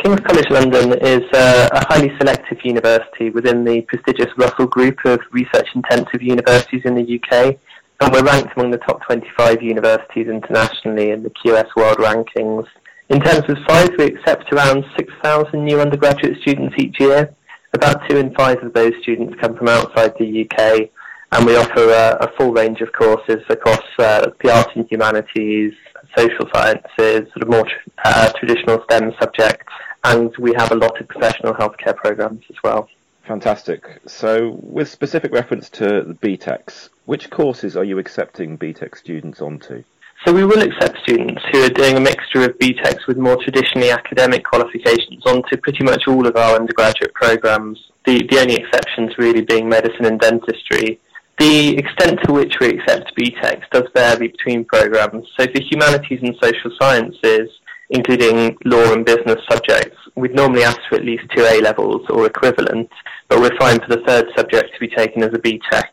King's 0.07 0.21
College 0.21 0.49
London 0.51 0.93
is 1.01 1.23
uh, 1.33 1.67
a 1.69 1.85
highly 1.89 2.09
selective 2.17 2.59
university 2.63 3.29
within 3.29 3.65
the 3.65 3.81
prestigious 3.81 4.31
Russell 4.37 4.67
Group 4.67 4.95
of 5.03 5.19
research-intensive 5.33 6.21
universities 6.21 6.83
in 6.85 6.95
the 6.95 7.19
UK, 7.19 7.57
and 7.99 8.13
we're 8.13 8.23
ranked 8.23 8.55
among 8.55 8.71
the 8.71 8.77
top 8.77 9.01
25 9.05 9.61
universities 9.61 10.27
internationally 10.29 11.11
in 11.11 11.23
the 11.23 11.29
QS 11.31 11.67
World 11.75 11.97
Rankings. 11.97 12.65
In 13.09 13.19
terms 13.19 13.49
of 13.49 13.57
size, 13.67 13.89
we 13.97 14.05
accept 14.05 14.45
around 14.53 14.85
6,000 14.97 15.65
new 15.65 15.81
undergraduate 15.81 16.39
students 16.41 16.75
each 16.79 16.97
year. 17.01 17.35
About 17.73 17.99
two 18.07 18.15
in 18.15 18.33
five 18.35 18.63
of 18.63 18.73
those 18.73 18.93
students 19.01 19.35
come 19.41 19.57
from 19.57 19.67
outside 19.67 20.13
the 20.17 20.47
UK, 20.49 20.89
and 21.33 21.45
we 21.45 21.57
offer 21.57 21.89
a, 21.89 22.25
a 22.25 22.31
full 22.37 22.53
range 22.53 22.79
of 22.79 22.93
courses 22.93 23.43
across 23.49 23.83
uh, 23.99 24.25
the 24.41 24.53
arts 24.55 24.71
and 24.73 24.87
humanities, 24.89 25.73
social 26.15 26.47
sciences, 26.53 27.27
sort 27.33 27.41
of 27.41 27.49
more 27.49 27.67
uh, 28.05 28.31
traditional 28.39 28.81
STEM 28.89 29.11
subjects, 29.19 29.73
and 30.07 30.35
we 30.37 30.53
have 30.57 30.71
a 30.71 30.75
lot 30.75 30.99
of 30.99 31.07
professional 31.07 31.53
healthcare 31.53 31.95
programs 31.95 32.43
as 32.49 32.55
well. 32.63 32.89
Fantastic. 33.25 33.99
So, 34.07 34.57
with 34.61 34.87
specific 34.87 35.31
reference 35.33 35.69
to 35.71 36.03
the 36.03 36.13
BTECs, 36.13 36.89
which 37.05 37.29
courses 37.29 37.75
are 37.75 37.83
you 37.83 37.99
accepting 37.99 38.57
BTEC 38.57 38.97
students 38.97 39.41
onto? 39.41 39.83
So 40.25 40.33
we 40.33 40.43
will 40.45 40.61
accept 40.61 40.97
students 41.03 41.41
who 41.51 41.63
are 41.63 41.69
doing 41.69 41.95
a 41.95 41.99
mixture 41.99 42.43
of 42.43 42.57
BTECs 42.57 43.05
with 43.07 43.17
more 43.17 43.37
traditionally 43.37 43.91
academic 43.91 44.43
qualifications 44.43 45.23
onto 45.25 45.55
pretty 45.57 45.83
much 45.83 46.03
all 46.07 46.25
of 46.25 46.35
our 46.35 46.55
undergraduate 46.55 47.13
programs, 47.13 47.91
the, 48.05 48.25
the 48.29 48.39
only 48.39 48.55
exceptions 48.55 49.17
really 49.17 49.41
being 49.41 49.69
medicine 49.69 50.05
and 50.05 50.19
dentistry. 50.19 50.99
The 51.37 51.77
extent 51.77 52.19
to 52.23 52.33
which 52.33 52.55
we 52.59 52.69
accept 52.69 53.15
BTECs 53.15 53.69
does 53.71 53.83
vary 53.93 54.29
between 54.29 54.65
programs. 54.65 55.27
So 55.39 55.45
for 55.45 55.61
humanities 55.61 56.19
and 56.23 56.35
social 56.41 56.71
sciences, 56.81 57.49
including 57.89 58.57
law 58.65 58.93
and 58.93 59.05
business 59.05 59.39
subjects, 59.49 59.97
we'd 60.15 60.35
normally 60.35 60.63
ask 60.63 60.79
for 60.89 60.95
at 60.95 61.05
least 61.05 61.23
two 61.35 61.43
A 61.43 61.61
levels 61.61 62.05
or 62.09 62.25
equivalent, 62.25 62.89
but 63.29 63.39
we're 63.39 63.57
fine 63.57 63.79
for 63.79 63.89
the 63.89 64.03
third 64.07 64.27
subject 64.35 64.73
to 64.73 64.79
be 64.79 64.87
taken 64.87 65.23
as 65.23 65.33
a 65.33 65.39
BTEC. 65.39 65.83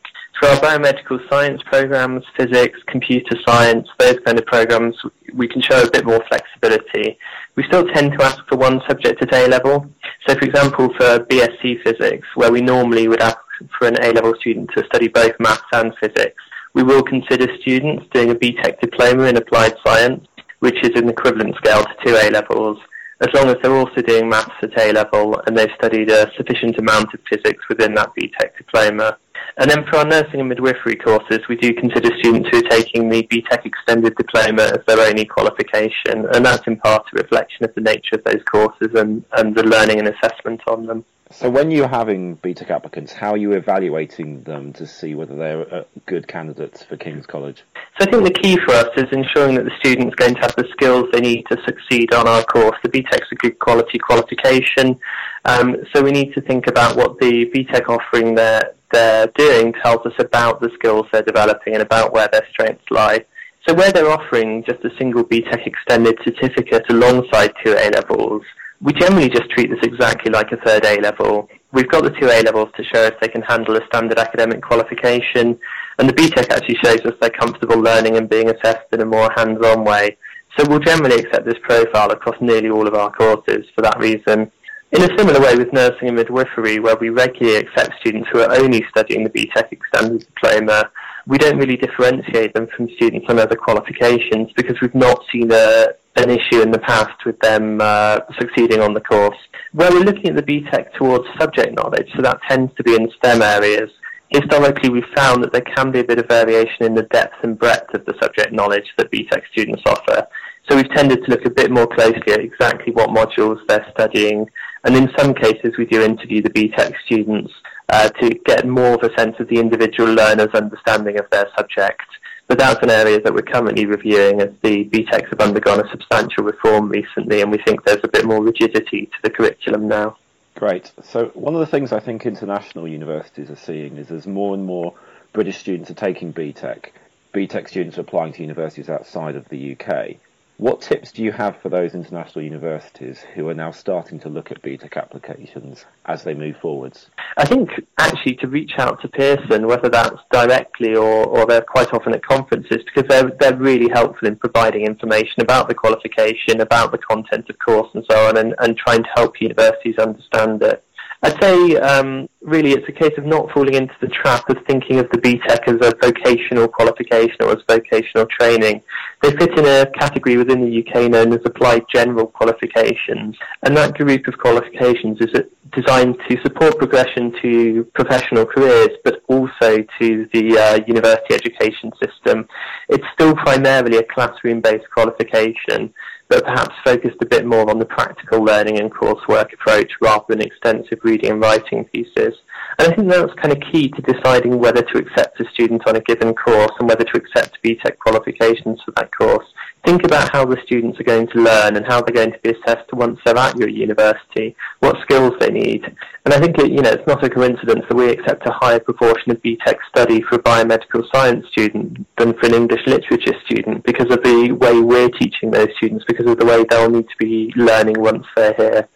For 0.40 0.48
our 0.48 0.56
biomedical 0.56 1.20
science 1.30 1.62
programs, 1.64 2.24
physics, 2.36 2.78
computer 2.88 3.36
science, 3.46 3.88
those 3.98 4.18
kind 4.26 4.38
of 4.38 4.44
programs, 4.46 4.96
we 5.32 5.46
can 5.46 5.62
show 5.62 5.82
a 5.82 5.90
bit 5.90 6.04
more 6.04 6.22
flexibility. 6.28 7.16
We 7.54 7.62
still 7.68 7.86
tend 7.86 8.18
to 8.18 8.24
ask 8.24 8.38
for 8.48 8.56
one 8.56 8.80
subject 8.88 9.22
at 9.22 9.32
A 9.32 9.46
level. 9.46 9.88
So, 10.26 10.34
for 10.34 10.44
example, 10.44 10.92
for 10.98 11.20
BSc 11.20 11.84
physics, 11.84 12.26
where 12.34 12.50
we 12.50 12.60
normally 12.60 13.06
would 13.06 13.22
ask 13.22 13.38
for 13.78 13.86
an 13.86 14.02
A-level 14.02 14.34
student 14.40 14.70
to 14.76 14.84
study 14.86 15.08
both 15.08 15.32
maths 15.38 15.62
and 15.72 15.92
physics. 16.00 16.42
We 16.74 16.82
will 16.82 17.02
consider 17.02 17.46
students 17.60 18.04
doing 18.12 18.30
a 18.30 18.34
BTEC 18.34 18.80
diploma 18.80 19.24
in 19.24 19.36
applied 19.36 19.74
science, 19.86 20.26
which 20.64 20.82
is 20.82 20.98
an 20.98 21.10
equivalent 21.10 21.54
scale 21.56 21.84
to 21.84 21.94
two 22.06 22.16
A-levels, 22.16 22.78
as 23.20 23.28
long 23.34 23.48
as 23.50 23.56
they're 23.62 23.76
also 23.76 24.00
doing 24.00 24.30
maths 24.30 24.50
at 24.62 24.80
A-level 24.80 25.38
and 25.46 25.54
they've 25.54 25.68
studied 25.76 26.10
a 26.10 26.32
sufficient 26.38 26.78
amount 26.78 27.12
of 27.12 27.20
physics 27.28 27.62
within 27.68 27.92
that 27.92 28.10
BTEC 28.18 28.56
diploma. 28.56 29.18
And 29.58 29.70
then 29.70 29.84
for 29.84 29.98
our 29.98 30.06
nursing 30.06 30.40
and 30.40 30.48
midwifery 30.48 30.96
courses, 30.96 31.40
we 31.50 31.56
do 31.56 31.74
consider 31.74 32.08
students 32.18 32.48
who 32.50 32.60
are 32.60 32.70
taking 32.70 33.10
the 33.10 33.24
BTEC 33.24 33.66
extended 33.66 34.16
diploma 34.16 34.62
as 34.62 34.80
their 34.86 35.06
only 35.06 35.26
qualification, 35.26 36.26
and 36.32 36.46
that's 36.46 36.66
in 36.66 36.78
part 36.78 37.04
a 37.12 37.22
reflection 37.22 37.66
of 37.66 37.74
the 37.74 37.82
nature 37.82 38.14
of 38.14 38.24
those 38.24 38.42
courses 38.50 38.88
and, 38.94 39.22
and 39.36 39.54
the 39.54 39.64
learning 39.64 39.98
and 39.98 40.08
assessment 40.08 40.62
on 40.66 40.86
them. 40.86 41.04
So 41.36 41.50
when 41.50 41.72
you're 41.72 41.88
having 41.88 42.36
BTEC 42.36 42.70
applicants, 42.70 43.12
how 43.12 43.32
are 43.32 43.36
you 43.36 43.52
evaluating 43.52 44.44
them 44.44 44.72
to 44.74 44.86
see 44.86 45.16
whether 45.16 45.34
they're 45.34 45.84
good 46.06 46.28
candidates 46.28 46.84
for 46.84 46.96
King's 46.96 47.26
College? 47.26 47.64
So 47.98 48.06
I 48.06 48.10
think 48.10 48.22
the 48.22 48.40
key 48.40 48.56
for 48.64 48.72
us 48.72 48.88
is 48.96 49.06
ensuring 49.10 49.56
that 49.56 49.64
the 49.64 49.72
student's 49.80 50.14
going 50.14 50.36
to 50.36 50.40
have 50.40 50.54
the 50.54 50.64
skills 50.70 51.06
they 51.12 51.20
need 51.20 51.44
to 51.50 51.58
succeed 51.66 52.14
on 52.14 52.28
our 52.28 52.44
course. 52.44 52.78
The 52.84 52.88
BTEC's 52.88 53.32
a 53.32 53.34
good 53.34 53.58
quality 53.58 53.98
qualification, 53.98 54.96
um, 55.44 55.76
so 55.92 56.02
we 56.02 56.12
need 56.12 56.32
to 56.34 56.40
think 56.40 56.68
about 56.68 56.96
what 56.96 57.18
the 57.18 57.50
BTEC 57.52 57.88
offering 57.88 58.36
they're, 58.36 58.72
they're 58.92 59.26
doing 59.36 59.72
tells 59.82 60.06
us 60.06 60.14
about 60.20 60.60
the 60.60 60.70
skills 60.74 61.06
they're 61.12 61.22
developing 61.22 61.74
and 61.74 61.82
about 61.82 62.12
where 62.12 62.28
their 62.30 62.46
strengths 62.52 62.84
lie. 62.92 63.24
So 63.66 63.74
where 63.74 63.90
they're 63.90 64.10
offering 64.10 64.62
just 64.68 64.84
a 64.84 64.90
single 64.98 65.24
BTEC 65.24 65.66
extended 65.66 66.16
certificate 66.24 66.84
alongside 66.90 67.52
two 67.64 67.72
A 67.72 67.90
levels, 67.90 68.42
we 68.84 68.92
generally 68.92 69.30
just 69.30 69.48
treat 69.50 69.70
this 69.70 69.80
exactly 69.82 70.30
like 70.30 70.52
a 70.52 70.58
third 70.58 70.84
A 70.84 71.00
level. 71.00 71.48
We've 71.72 71.88
got 71.88 72.04
the 72.04 72.10
two 72.10 72.26
A 72.26 72.42
levels 72.42 72.68
to 72.76 72.84
show 72.84 73.02
us 73.04 73.12
they 73.18 73.28
can 73.28 73.40
handle 73.40 73.76
a 73.76 73.86
standard 73.86 74.18
academic 74.18 74.62
qualification, 74.62 75.58
and 75.98 76.06
the 76.06 76.12
BTEC 76.12 76.50
actually 76.50 76.76
shows 76.84 77.00
us 77.06 77.14
they're 77.18 77.30
comfortable 77.30 77.80
learning 77.80 78.18
and 78.18 78.28
being 78.28 78.50
assessed 78.50 78.92
in 78.92 79.00
a 79.00 79.06
more 79.06 79.30
hands-on 79.34 79.84
way. 79.84 80.18
So 80.58 80.68
we'll 80.68 80.80
generally 80.80 81.16
accept 81.16 81.46
this 81.46 81.58
profile 81.62 82.10
across 82.10 82.36
nearly 82.42 82.68
all 82.68 82.86
of 82.86 82.94
our 82.94 83.10
courses 83.10 83.64
for 83.74 83.80
that 83.80 83.98
reason. 83.98 84.52
In 84.92 85.02
a 85.02 85.18
similar 85.18 85.40
way 85.40 85.56
with 85.56 85.72
nursing 85.72 86.08
and 86.08 86.16
midwifery, 86.16 86.78
where 86.78 86.96
we 86.96 87.08
regularly 87.08 87.56
accept 87.56 87.98
students 88.00 88.28
who 88.32 88.40
are 88.40 88.52
only 88.52 88.84
studying 88.90 89.24
the 89.24 89.30
BTEC 89.30 89.72
extended 89.72 90.26
diploma, 90.26 90.90
we 91.26 91.38
don't 91.38 91.58
really 91.58 91.76
differentiate 91.76 92.52
them 92.54 92.66
from 92.76 92.88
students 92.96 93.26
on 93.28 93.38
other 93.38 93.56
qualifications 93.56 94.50
because 94.56 94.76
we've 94.80 94.94
not 94.94 95.20
seen 95.32 95.50
a, 95.50 95.88
an 96.16 96.30
issue 96.30 96.60
in 96.60 96.70
the 96.70 96.78
past 96.78 97.24
with 97.24 97.38
them 97.40 97.78
uh, 97.80 98.20
succeeding 98.38 98.80
on 98.80 98.92
the 98.92 99.00
course. 99.00 99.38
Where 99.72 99.90
we're 99.90 100.04
looking 100.04 100.28
at 100.28 100.36
the 100.36 100.42
BTEC 100.42 100.92
towards 100.94 101.24
subject 101.38 101.74
knowledge, 101.74 102.08
so 102.14 102.22
that 102.22 102.40
tends 102.48 102.74
to 102.76 102.82
be 102.82 102.94
in 102.94 103.10
STEM 103.18 103.42
areas, 103.42 103.90
historically 104.28 104.90
we've 104.90 105.04
found 105.16 105.42
that 105.42 105.52
there 105.52 105.62
can 105.62 105.90
be 105.90 106.00
a 106.00 106.04
bit 106.04 106.18
of 106.18 106.28
variation 106.28 106.84
in 106.84 106.94
the 106.94 107.04
depth 107.04 107.36
and 107.42 107.58
breadth 107.58 107.94
of 107.94 108.04
the 108.04 108.14
subject 108.22 108.52
knowledge 108.52 108.86
that 108.98 109.10
BTEC 109.10 109.42
students 109.52 109.82
offer. 109.86 110.26
So 110.68 110.76
we've 110.76 110.90
tended 110.90 111.24
to 111.24 111.30
look 111.30 111.44
a 111.44 111.50
bit 111.50 111.70
more 111.70 111.86
closely 111.86 112.32
at 112.32 112.40
exactly 112.40 112.92
what 112.92 113.10
modules 113.10 113.58
they're 113.68 113.86
studying, 113.92 114.46
and 114.84 114.96
in 114.96 115.10
some 115.16 115.34
cases 115.34 115.74
we 115.78 115.86
do 115.86 116.02
interview 116.02 116.42
the 116.42 116.50
BTEC 116.50 116.92
students 117.06 117.52
uh, 117.88 118.08
to 118.08 118.30
get 118.46 118.66
more 118.66 118.94
of 118.94 119.02
a 119.02 119.14
sense 119.18 119.36
of 119.38 119.48
the 119.48 119.58
individual 119.58 120.12
learner's 120.12 120.54
understanding 120.54 121.18
of 121.18 121.28
their 121.30 121.46
subject. 121.56 122.02
But 122.46 122.58
that's 122.58 122.82
an 122.82 122.90
area 122.90 123.20
that 123.20 123.32
we're 123.32 123.42
currently 123.42 123.86
reviewing 123.86 124.40
as 124.40 124.50
the 124.62 124.84
BTECs 124.84 125.30
have 125.30 125.40
undergone 125.40 125.80
a 125.80 125.90
substantial 125.90 126.44
reform 126.44 126.88
recently, 126.88 127.40
and 127.40 127.50
we 127.50 127.58
think 127.58 127.84
there's 127.84 128.04
a 128.04 128.08
bit 128.08 128.26
more 128.26 128.42
rigidity 128.42 129.06
to 129.06 129.16
the 129.22 129.30
curriculum 129.30 129.88
now. 129.88 130.18
Great. 130.54 130.92
So 131.02 131.26
one 131.34 131.54
of 131.54 131.60
the 131.60 131.66
things 131.66 131.92
I 131.92 132.00
think 132.00 132.26
international 132.26 132.86
universities 132.86 133.50
are 133.50 133.56
seeing 133.56 133.96
is 133.96 134.10
as 134.10 134.26
more 134.26 134.54
and 134.54 134.64
more 134.64 134.94
British 135.32 135.58
students 135.58 135.90
are 135.90 135.94
taking 135.94 136.32
BTEC, 136.32 136.90
BTEC 137.34 137.68
students 137.68 137.98
are 137.98 138.02
applying 138.02 138.32
to 138.34 138.42
universities 138.42 138.88
outside 138.88 139.34
of 139.34 139.48
the 139.48 139.72
UK. 139.72 140.16
What 140.56 140.82
tips 140.82 141.10
do 141.10 141.24
you 141.24 141.32
have 141.32 141.56
for 141.60 141.68
those 141.68 141.94
international 141.94 142.44
universities 142.44 143.20
who 143.34 143.48
are 143.48 143.54
now 143.54 143.72
starting 143.72 144.20
to 144.20 144.28
look 144.28 144.52
at 144.52 144.62
BTEC 144.62 144.96
applications 144.96 145.84
as 146.06 146.22
they 146.22 146.32
move 146.32 146.56
forwards? 146.58 147.10
I 147.36 147.44
think 147.44 147.70
actually 147.98 148.36
to 148.36 148.46
reach 148.46 148.74
out 148.78 149.02
to 149.02 149.08
Pearson, 149.08 149.66
whether 149.66 149.88
that's 149.88 150.20
directly 150.30 150.94
or, 150.94 151.26
or 151.26 151.44
they're 151.44 151.60
quite 151.60 151.92
often 151.92 152.14
at 152.14 152.24
conferences, 152.24 152.84
because 152.84 153.08
they're, 153.08 153.32
they're 153.40 153.56
really 153.56 153.88
helpful 153.92 154.28
in 154.28 154.36
providing 154.36 154.86
information 154.86 155.42
about 155.42 155.68
the 155.68 155.74
qualification, 155.74 156.60
about 156.60 156.92
the 156.92 156.98
content 156.98 157.50
of 157.50 157.58
course 157.58 157.90
and 157.92 158.04
so 158.08 158.28
on, 158.28 158.36
and, 158.36 158.54
and 158.60 158.76
trying 158.76 159.02
to 159.02 159.10
help 159.16 159.40
universities 159.40 159.98
understand 159.98 160.62
it. 160.62 160.84
I'd 161.24 161.42
say 161.42 161.76
um, 161.76 162.28
really 162.42 162.72
it's 162.72 162.86
a 162.86 162.92
case 162.92 163.16
of 163.16 163.24
not 163.24 163.50
falling 163.52 163.72
into 163.72 163.94
the 164.02 164.08
trap 164.08 164.50
of 164.50 164.58
thinking 164.66 164.98
of 164.98 165.08
the 165.08 165.16
BTEC 165.16 165.68
as 165.68 165.76
a 165.80 165.94
vocational 166.02 166.68
qualification 166.68 167.36
or 167.40 167.52
as 167.52 167.62
vocational 167.66 168.26
training. 168.26 168.82
They 169.22 169.30
fit 169.30 169.58
in 169.58 169.64
a 169.64 169.90
category 169.98 170.36
within 170.36 170.60
the 170.60 170.84
UK 170.84 171.10
known 171.10 171.32
as 171.32 171.40
applied 171.46 171.84
general 171.90 172.26
qualifications, 172.26 173.38
and 173.62 173.74
that 173.74 173.94
group 173.94 174.28
of 174.28 174.36
qualifications 174.36 175.16
is 175.22 175.30
designed 175.72 176.16
to 176.28 176.36
support 176.42 176.76
progression 176.76 177.32
to 177.40 177.84
professional 177.94 178.44
careers, 178.44 178.90
but 179.02 179.22
also 179.28 179.78
to 179.98 180.28
the 180.34 180.58
uh, 180.58 180.84
university 180.86 181.34
education 181.34 181.90
system. 182.04 182.46
It's 182.90 183.06
still 183.14 183.34
primarily 183.34 183.96
a 183.96 184.04
classroom-based 184.04 184.90
qualification, 184.92 185.94
but 186.28 186.44
perhaps 186.44 186.74
focused 186.84 187.16
a 187.22 187.26
bit 187.26 187.46
more 187.46 187.68
on 187.68 187.78
the 187.78 187.84
practical 187.84 188.42
learning 188.42 188.80
and 188.80 188.90
coursework 188.92 189.52
approach 189.52 189.92
rather 190.00 190.24
than 190.28 190.40
extensive 190.40 190.98
reading 191.02 191.32
and 191.32 191.40
writing 191.40 191.84
pieces. 191.84 192.34
And 192.78 192.92
I 192.92 192.94
think 192.94 193.08
that's 193.08 193.32
kind 193.34 193.52
of 193.52 193.62
key 193.72 193.88
to 193.88 194.02
deciding 194.02 194.58
whether 194.58 194.82
to 194.82 194.98
accept 194.98 195.40
a 195.40 195.48
student 195.50 195.82
on 195.86 195.96
a 195.96 196.00
given 196.00 196.34
course 196.34 196.72
and 196.78 196.88
whether 196.88 197.04
to 197.04 197.16
accept 197.16 197.58
BTEC 197.64 197.98
qualifications 197.98 198.80
for 198.84 198.92
that 198.96 199.14
course. 199.16 199.46
Think 199.84 200.04
about 200.04 200.32
how 200.32 200.46
the 200.46 200.56
students 200.64 200.98
are 200.98 201.04
going 201.04 201.26
to 201.28 201.38
learn 201.38 201.76
and 201.76 201.84
how 201.86 202.00
they're 202.00 202.14
going 202.14 202.32
to 202.32 202.38
be 202.38 202.50
assessed 202.50 202.90
once 202.94 203.18
they're 203.24 203.36
at 203.36 203.58
your 203.58 203.68
university, 203.68 204.56
what 204.80 204.96
skills 205.02 205.34
they 205.40 205.50
need. 205.50 205.84
And 206.24 206.32
I 206.32 206.40
think, 206.40 206.58
it, 206.58 206.70
you 206.70 206.80
know, 206.80 206.90
it's 206.90 207.06
not 207.06 207.22
a 207.22 207.28
coincidence 207.28 207.84
that 207.86 207.94
we 207.94 208.08
accept 208.08 208.46
a 208.46 208.52
higher 208.52 208.80
proportion 208.80 209.32
of 209.32 209.42
BTEC 209.42 209.76
study 209.90 210.22
for 210.22 210.36
a 210.36 210.42
biomedical 210.42 211.04
science 211.14 211.46
student 211.48 212.06
than 212.16 212.32
for 212.32 212.46
an 212.46 212.54
English 212.54 212.80
literature 212.86 213.34
student 213.44 213.84
because 213.84 214.10
of 214.10 214.22
the 214.22 214.52
way 214.52 214.80
we're 214.80 215.10
teaching 215.10 215.50
those 215.50 215.68
students, 215.76 216.04
because 216.08 216.30
of 216.30 216.38
the 216.38 216.46
way 216.46 216.64
they'll 216.70 216.90
need 216.90 217.08
to 217.08 217.16
be 217.18 217.52
learning 217.54 217.96
once 217.98 218.24
they're 218.36 218.54
here. 218.54 218.88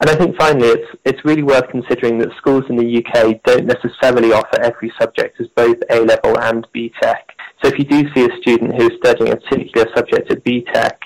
And 0.00 0.10
I 0.10 0.16
think 0.16 0.36
finally, 0.36 0.68
it's 0.68 0.90
it's 1.04 1.24
really 1.24 1.42
worth 1.42 1.68
considering 1.70 2.18
that 2.18 2.36
schools 2.36 2.64
in 2.68 2.76
the 2.76 2.98
UK 2.98 3.40
don't 3.44 3.66
necessarily 3.66 4.32
offer 4.32 4.60
every 4.60 4.92
subject 5.00 5.40
as 5.40 5.46
both 5.56 5.78
A 5.90 6.00
level 6.00 6.38
and 6.40 6.66
BTEC. 6.74 7.33
So 7.64 7.68
if 7.68 7.78
you 7.78 7.86
do 7.86 8.12
see 8.12 8.26
a 8.26 8.36
student 8.42 8.74
who's 8.74 8.92
studying 8.98 9.32
a 9.32 9.36
particular 9.36 9.86
subject 9.96 10.30
at 10.30 10.44
BTEC, 10.44 10.98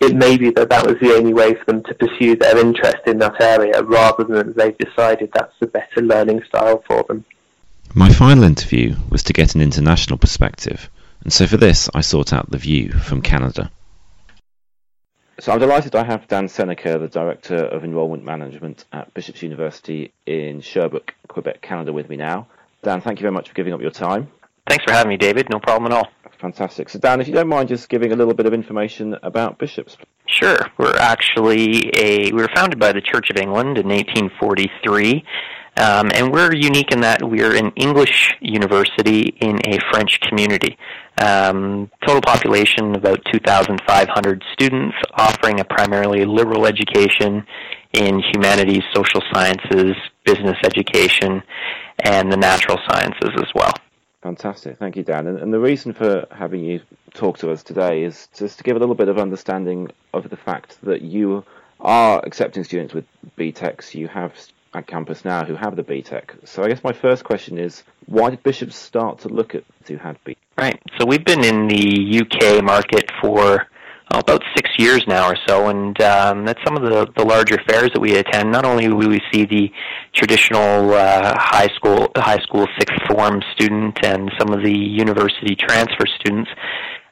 it 0.00 0.16
may 0.16 0.38
be 0.38 0.48
that 0.52 0.70
that 0.70 0.86
was 0.86 0.96
the 0.98 1.14
only 1.14 1.34
way 1.34 1.52
for 1.52 1.66
them 1.66 1.82
to 1.82 1.94
pursue 1.94 2.36
their 2.36 2.56
interest 2.56 3.06
in 3.06 3.18
that 3.18 3.38
area 3.38 3.82
rather 3.82 4.24
than 4.24 4.54
they've 4.54 4.78
decided 4.78 5.28
that's 5.34 5.52
the 5.60 5.66
better 5.66 6.00
learning 6.00 6.42
style 6.48 6.82
for 6.86 7.02
them. 7.02 7.26
My 7.94 8.10
final 8.10 8.44
interview 8.44 8.96
was 9.10 9.24
to 9.24 9.34
get 9.34 9.54
an 9.56 9.60
international 9.60 10.16
perspective, 10.16 10.88
and 11.22 11.30
so 11.30 11.46
for 11.46 11.58
this 11.58 11.90
I 11.92 12.00
sought 12.00 12.32
out 12.32 12.50
The 12.50 12.56
View 12.56 12.92
from 12.92 13.20
Canada. 13.20 13.70
So 15.38 15.52
I'm 15.52 15.58
delighted 15.58 15.94
I 15.94 16.04
have 16.04 16.26
Dan 16.28 16.48
Seneca, 16.48 16.98
the 16.98 17.08
Director 17.08 17.56
of 17.56 17.84
Enrolment 17.84 18.24
Management 18.24 18.86
at 18.90 19.12
Bishop's 19.12 19.42
University 19.42 20.14
in 20.24 20.62
Sherbrooke, 20.62 21.12
Quebec, 21.28 21.60
Canada, 21.60 21.92
with 21.92 22.08
me 22.08 22.16
now. 22.16 22.46
Dan, 22.82 23.02
thank 23.02 23.18
you 23.18 23.22
very 23.22 23.34
much 23.34 23.48
for 23.48 23.54
giving 23.54 23.74
up 23.74 23.82
your 23.82 23.90
time. 23.90 24.28
Thanks 24.68 24.84
for 24.84 24.92
having 24.92 25.10
me, 25.10 25.16
David. 25.16 25.48
No 25.50 25.60
problem 25.60 25.92
at 25.92 25.96
all. 25.96 26.08
Fantastic. 26.40 26.88
So, 26.88 26.98
Dan, 26.98 27.20
if 27.20 27.28
you 27.28 27.34
don't 27.34 27.48
mind 27.48 27.68
just 27.68 27.88
giving 27.88 28.12
a 28.12 28.16
little 28.16 28.34
bit 28.34 28.46
of 28.46 28.52
information 28.52 29.16
about 29.22 29.58
Bishops. 29.58 29.96
Sure. 30.26 30.58
We're 30.76 30.96
actually 30.96 31.90
a 31.96 32.32
we 32.32 32.42
were 32.42 32.50
founded 32.54 32.78
by 32.78 32.92
the 32.92 33.00
Church 33.00 33.30
of 33.30 33.36
England 33.36 33.78
in 33.78 33.88
1843, 33.88 35.24
um, 35.78 36.10
and 36.14 36.32
we're 36.32 36.54
unique 36.54 36.92
in 36.92 37.00
that 37.00 37.22
we're 37.22 37.54
an 37.54 37.72
English 37.76 38.34
university 38.40 39.34
in 39.40 39.58
a 39.66 39.78
French 39.90 40.20
community. 40.20 40.76
Um, 41.22 41.90
total 42.06 42.20
population 42.20 42.94
about 42.94 43.24
2,500 43.32 44.44
students, 44.52 44.96
offering 45.14 45.60
a 45.60 45.64
primarily 45.64 46.26
liberal 46.26 46.66
education 46.66 47.46
in 47.92 48.22
humanities, 48.34 48.82
social 48.94 49.22
sciences, 49.32 49.94
business 50.24 50.56
education, 50.64 51.42
and 52.04 52.30
the 52.30 52.36
natural 52.36 52.78
sciences 52.88 53.30
as 53.38 53.48
well. 53.54 53.72
Fantastic. 54.26 54.76
Thank 54.78 54.96
you, 54.96 55.04
Dan. 55.04 55.28
And, 55.28 55.38
and, 55.38 55.52
the 55.52 55.60
reason 55.60 55.92
for 55.92 56.26
having 56.32 56.64
you 56.64 56.80
talk 57.14 57.38
to 57.38 57.52
us 57.52 57.62
today 57.62 58.02
is 58.02 58.26
just 58.34 58.58
to 58.58 58.64
give 58.64 58.74
a 58.74 58.80
little 58.80 58.96
bit 58.96 59.06
of 59.06 59.18
understanding 59.18 59.88
of 60.12 60.28
the 60.30 60.36
fact 60.36 60.78
that 60.82 61.00
you 61.00 61.44
are 61.78 62.20
accepting 62.26 62.64
students 62.64 62.92
with 62.92 63.04
BTECs. 63.38 63.94
You 63.94 64.08
have 64.08 64.32
at 64.74 64.88
campus 64.88 65.24
now 65.24 65.44
who 65.44 65.54
have 65.54 65.76
the 65.76 65.84
BTEC. 65.84 66.44
So 66.44 66.64
I 66.64 66.68
guess 66.68 66.82
my 66.82 66.92
first 66.92 67.22
question 67.22 67.56
is, 67.56 67.84
why 68.06 68.30
did 68.30 68.42
Bishops 68.42 68.74
start 68.74 69.20
to 69.20 69.28
look 69.28 69.54
at 69.54 69.62
who 69.86 69.96
had 69.96 70.18
BTEC? 70.24 70.36
Right. 70.58 70.82
So 70.98 71.06
we've 71.06 71.24
been 71.24 71.44
in 71.44 71.68
the 71.68 72.20
UK 72.22 72.64
market 72.64 73.08
for 73.22 73.68
oh, 74.12 74.18
about 74.18 74.42
six 74.56 74.70
years 74.78 75.02
now 75.06 75.28
or 75.28 75.36
so, 75.46 75.68
and 75.68 76.00
um, 76.02 76.48
at 76.48 76.56
some 76.64 76.76
of 76.76 76.82
the, 76.82 77.06
the 77.16 77.24
larger 77.24 77.58
fairs 77.68 77.90
that 77.94 78.00
we 78.00 78.16
attend, 78.16 78.52
not 78.52 78.64
only 78.64 78.88
will 78.88 79.08
we 79.08 79.20
see 79.32 79.44
the 79.44 79.70
traditional 80.12 80.92
uh, 80.92 81.34
high 81.36 81.68
school 81.74 82.08
high 82.16 82.38
school 82.38 82.66
sixth 82.78 82.96
form 83.08 83.42
student 83.54 83.98
and 84.04 84.30
some 84.38 84.52
of 84.52 84.62
the 84.62 84.76
university 84.76 85.54
transfer 85.54 86.04
students, 86.20 86.50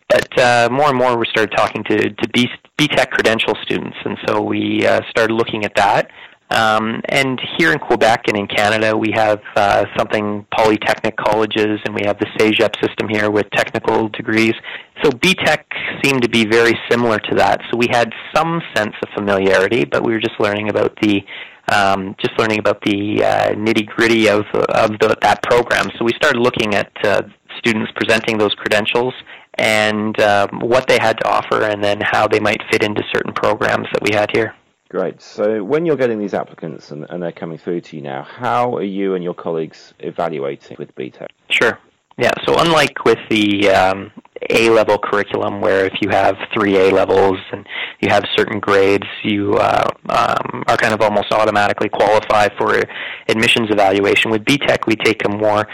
but 0.08 0.38
uh, 0.38 0.68
more 0.70 0.88
and 0.88 0.98
more 0.98 1.16
we 1.16 1.26
started 1.26 1.54
talking 1.56 1.82
to 1.84 2.10
to 2.10 2.28
B, 2.32 2.48
BTEC 2.78 3.10
credential 3.10 3.54
students, 3.62 3.96
and 4.04 4.16
so 4.26 4.42
we 4.42 4.86
uh, 4.86 5.00
started 5.10 5.34
looking 5.34 5.64
at 5.64 5.74
that. 5.76 6.10
Um, 6.50 7.00
and 7.08 7.40
here 7.56 7.72
in 7.72 7.78
Quebec 7.78 8.28
and 8.28 8.36
in 8.36 8.46
Canada, 8.46 8.96
we 8.96 9.10
have 9.12 9.40
uh, 9.56 9.86
something 9.96 10.46
polytechnic 10.54 11.16
colleges, 11.16 11.80
and 11.84 11.94
we 11.94 12.02
have 12.04 12.18
the 12.18 12.26
CEGEP 12.38 12.80
system 12.84 13.08
here 13.08 13.30
with 13.30 13.50
technical 13.50 14.08
degrees. 14.08 14.54
So 15.02 15.10
BTEC 15.10 15.64
seemed 16.04 16.22
to 16.22 16.28
be 16.28 16.44
very 16.44 16.78
similar 16.90 17.18
to 17.18 17.34
that. 17.36 17.60
So 17.70 17.76
we 17.76 17.88
had 17.90 18.12
some 18.34 18.60
sense 18.76 18.94
of 19.02 19.08
familiarity, 19.14 19.84
but 19.84 20.04
we 20.04 20.12
were 20.12 20.20
just 20.20 20.38
learning 20.38 20.68
about 20.68 20.96
the 21.00 21.24
um, 21.72 22.14
just 22.20 22.38
learning 22.38 22.58
about 22.58 22.82
the 22.82 23.24
uh, 23.24 23.54
nitty 23.54 23.86
gritty 23.86 24.28
of 24.28 24.44
of 24.52 24.90
the, 25.00 25.16
that 25.22 25.42
program. 25.42 25.90
So 25.98 26.04
we 26.04 26.12
started 26.12 26.38
looking 26.40 26.74
at 26.74 26.92
uh, 27.02 27.22
students 27.58 27.90
presenting 27.96 28.36
those 28.36 28.54
credentials 28.54 29.14
and 29.54 30.20
um, 30.20 30.60
what 30.60 30.86
they 30.88 30.98
had 31.00 31.18
to 31.20 31.28
offer, 31.28 31.62
and 31.62 31.82
then 31.82 32.00
how 32.02 32.28
they 32.28 32.40
might 32.40 32.60
fit 32.70 32.82
into 32.82 33.02
certain 33.14 33.32
programs 33.32 33.86
that 33.92 34.02
we 34.02 34.14
had 34.14 34.30
here. 34.34 34.54
Great. 34.94 35.20
So 35.20 35.64
when 35.64 35.84
you're 35.84 35.96
getting 35.96 36.20
these 36.20 36.34
applicants 36.34 36.92
and, 36.92 37.04
and, 37.10 37.20
they're 37.20 37.32
coming 37.32 37.58
through 37.58 37.80
to 37.80 37.96
you 37.96 38.02
now, 38.02 38.22
how 38.22 38.76
are 38.76 38.84
you 38.84 39.16
and 39.16 39.24
your 39.24 39.34
colleagues 39.34 39.92
evaluating 39.98 40.76
with 40.78 40.94
BTEC? 40.94 41.26
Sure. 41.50 41.76
Yeah. 42.16 42.30
So 42.46 42.60
unlike 42.60 43.04
with 43.04 43.18
the 43.28 43.70
um, 43.70 44.12
A 44.50 44.70
level 44.70 44.96
curriculum, 44.96 45.60
where 45.60 45.84
if 45.84 45.94
you 46.00 46.10
have 46.10 46.36
three 46.54 46.76
A 46.76 46.92
levels 46.92 47.38
and 47.50 47.66
you 48.02 48.08
have 48.08 48.22
certain 48.36 48.60
grades, 48.60 49.08
you 49.24 49.54
uh, 49.54 49.88
um, 50.10 50.62
are 50.68 50.76
kind 50.76 50.94
of 50.94 51.00
almost 51.00 51.32
automatically 51.32 51.88
qualify 51.88 52.46
for 52.56 52.80
admissions 53.28 53.70
evaluation. 53.72 54.30
With 54.30 54.44
BTEC, 54.44 54.86
we 54.86 54.94
take 54.94 55.24
a 55.24 55.28
more 55.28 55.66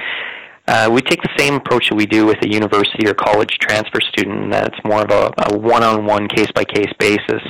uh, 0.67 0.89
we 0.91 1.03
take 1.03 1.21
the 1.21 1.35
same 1.37 1.57
approach 1.57 1.89
that 1.91 1.97
we 1.97 2.07
do 2.07 2.25
with 2.25 2.39
a 2.43 2.49
university 2.49 3.09
or 3.09 3.13
college 3.13 3.59
transfer 3.59 4.01
student, 4.01 4.53
that's 4.53 4.79
more 4.85 5.03
of 5.03 5.11
a, 5.11 5.33
a 5.51 5.59
one-on-one, 5.59 6.29
case-by-case 6.29 6.93
basis. 6.97 7.43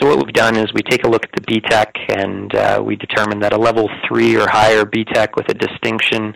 So 0.00 0.08
what 0.08 0.24
we've 0.24 0.34
done 0.34 0.56
is 0.56 0.72
we 0.74 0.82
take 0.82 1.04
a 1.04 1.08
look 1.08 1.24
at 1.24 1.32
the 1.32 1.40
BTEC 1.40 2.18
and 2.18 2.54
uh, 2.54 2.82
we 2.84 2.96
determine 2.96 3.38
that 3.40 3.52
a 3.52 3.58
level 3.58 3.88
three 4.08 4.36
or 4.36 4.48
higher 4.48 4.84
BTEC 4.84 5.36
with 5.36 5.48
a 5.48 5.54
distinction 5.54 6.34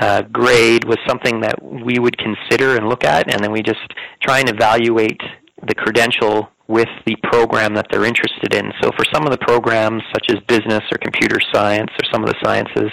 uh, 0.00 0.22
grade 0.22 0.84
was 0.84 0.98
something 1.06 1.40
that 1.40 1.62
we 1.62 1.98
would 1.98 2.16
consider 2.18 2.76
and 2.76 2.88
look 2.88 3.04
at, 3.04 3.32
and 3.32 3.42
then 3.42 3.52
we 3.52 3.62
just 3.62 3.94
try 4.20 4.40
and 4.40 4.48
evaluate 4.48 5.20
the 5.66 5.74
credential 5.74 6.50
with 6.68 6.88
the 7.06 7.14
program 7.22 7.74
that 7.74 7.86
they're 7.90 8.04
interested 8.04 8.52
in. 8.52 8.72
So 8.82 8.90
for 8.96 9.04
some 9.14 9.24
of 9.24 9.30
the 9.30 9.38
programs, 9.38 10.02
such 10.12 10.30
as 10.30 10.42
business 10.48 10.82
or 10.90 10.98
computer 10.98 11.38
science 11.54 11.90
or 11.92 12.10
some 12.12 12.24
of 12.24 12.28
the 12.28 12.36
sciences, 12.42 12.90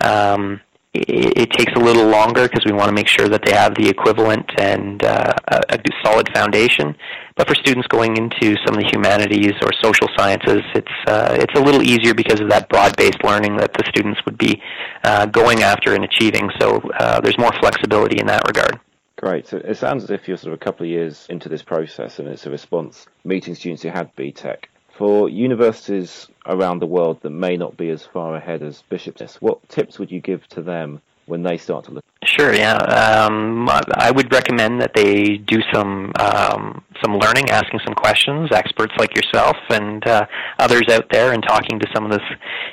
um, 0.00 0.60
it, 0.94 1.50
takes 1.50 1.72
a 1.74 1.78
little 1.78 2.06
longer 2.06 2.42
because 2.42 2.64
we 2.66 2.72
want 2.72 2.88
to 2.88 2.94
make 2.94 3.08
sure 3.08 3.28
that 3.28 3.42
they 3.44 3.52
have 3.52 3.74
the 3.74 3.88
equivalent 3.88 4.48
and 4.58 5.02
uh, 5.02 5.32
a 5.48 5.78
solid 6.04 6.28
foundation. 6.34 6.94
But 7.36 7.48
for 7.48 7.54
students 7.54 7.88
going 7.88 8.16
into 8.16 8.56
some 8.64 8.76
of 8.76 8.82
the 8.82 8.90
humanities 8.92 9.52
or 9.62 9.70
social 9.82 10.08
sciences, 10.16 10.62
it's 10.74 10.96
uh, 11.06 11.36
it's 11.38 11.54
a 11.58 11.62
little 11.62 11.82
easier 11.82 12.14
because 12.14 12.40
of 12.40 12.50
that 12.50 12.68
broad-based 12.68 13.24
learning 13.24 13.56
that 13.56 13.72
the 13.72 13.84
students 13.88 14.20
would 14.26 14.38
be 14.38 14.60
uh, 15.04 15.26
going 15.26 15.62
after 15.62 15.94
and 15.94 16.04
achieving. 16.04 16.50
So 16.60 16.80
uh, 16.98 17.20
there's 17.20 17.38
more 17.38 17.52
flexibility 17.60 18.20
in 18.20 18.26
that 18.26 18.42
regard. 18.46 18.78
Great. 19.16 19.46
So 19.46 19.58
it 19.58 19.76
sounds 19.76 20.04
as 20.04 20.10
if 20.10 20.26
you're 20.26 20.36
sort 20.36 20.52
of 20.52 20.60
a 20.60 20.64
couple 20.64 20.84
of 20.84 20.90
years 20.90 21.26
into 21.30 21.48
this 21.48 21.62
process 21.62 22.18
and 22.18 22.26
it's 22.28 22.44
a 22.44 22.50
response 22.50 23.06
meeting 23.24 23.54
students 23.54 23.82
who 23.82 23.90
had 23.90 24.14
BTEC. 24.16 24.64
For 24.98 25.28
universities 25.28 26.28
around 26.44 26.80
the 26.80 26.86
world 26.86 27.20
that 27.22 27.30
may 27.30 27.56
not 27.56 27.76
be 27.76 27.88
as 27.90 28.04
far 28.04 28.34
ahead 28.34 28.62
as 28.62 28.82
Bishop's, 28.88 29.40
what 29.40 29.66
tips 29.68 29.98
would 29.98 30.10
you 30.10 30.20
give 30.20 30.46
to 30.48 30.62
them 30.62 31.00
when 31.32 31.42
they 31.42 31.56
start 31.56 31.86
to 31.86 31.90
look? 31.90 32.04
Sure, 32.24 32.54
yeah. 32.54 32.76
Um, 32.76 33.66
I 33.68 34.10
would 34.10 34.30
recommend 34.30 34.82
that 34.82 34.92
they 34.94 35.38
do 35.38 35.58
some 35.72 36.12
um, 36.20 36.84
some 37.02 37.16
learning, 37.16 37.48
asking 37.50 37.80
some 37.86 37.94
questions, 37.94 38.50
experts 38.52 38.92
like 38.98 39.16
yourself 39.16 39.56
and 39.70 40.06
uh, 40.06 40.26
others 40.58 40.84
out 40.90 41.06
there, 41.10 41.32
and 41.32 41.42
talking 41.42 41.80
to 41.80 41.86
some 41.94 42.04
of 42.04 42.12
the 42.12 42.20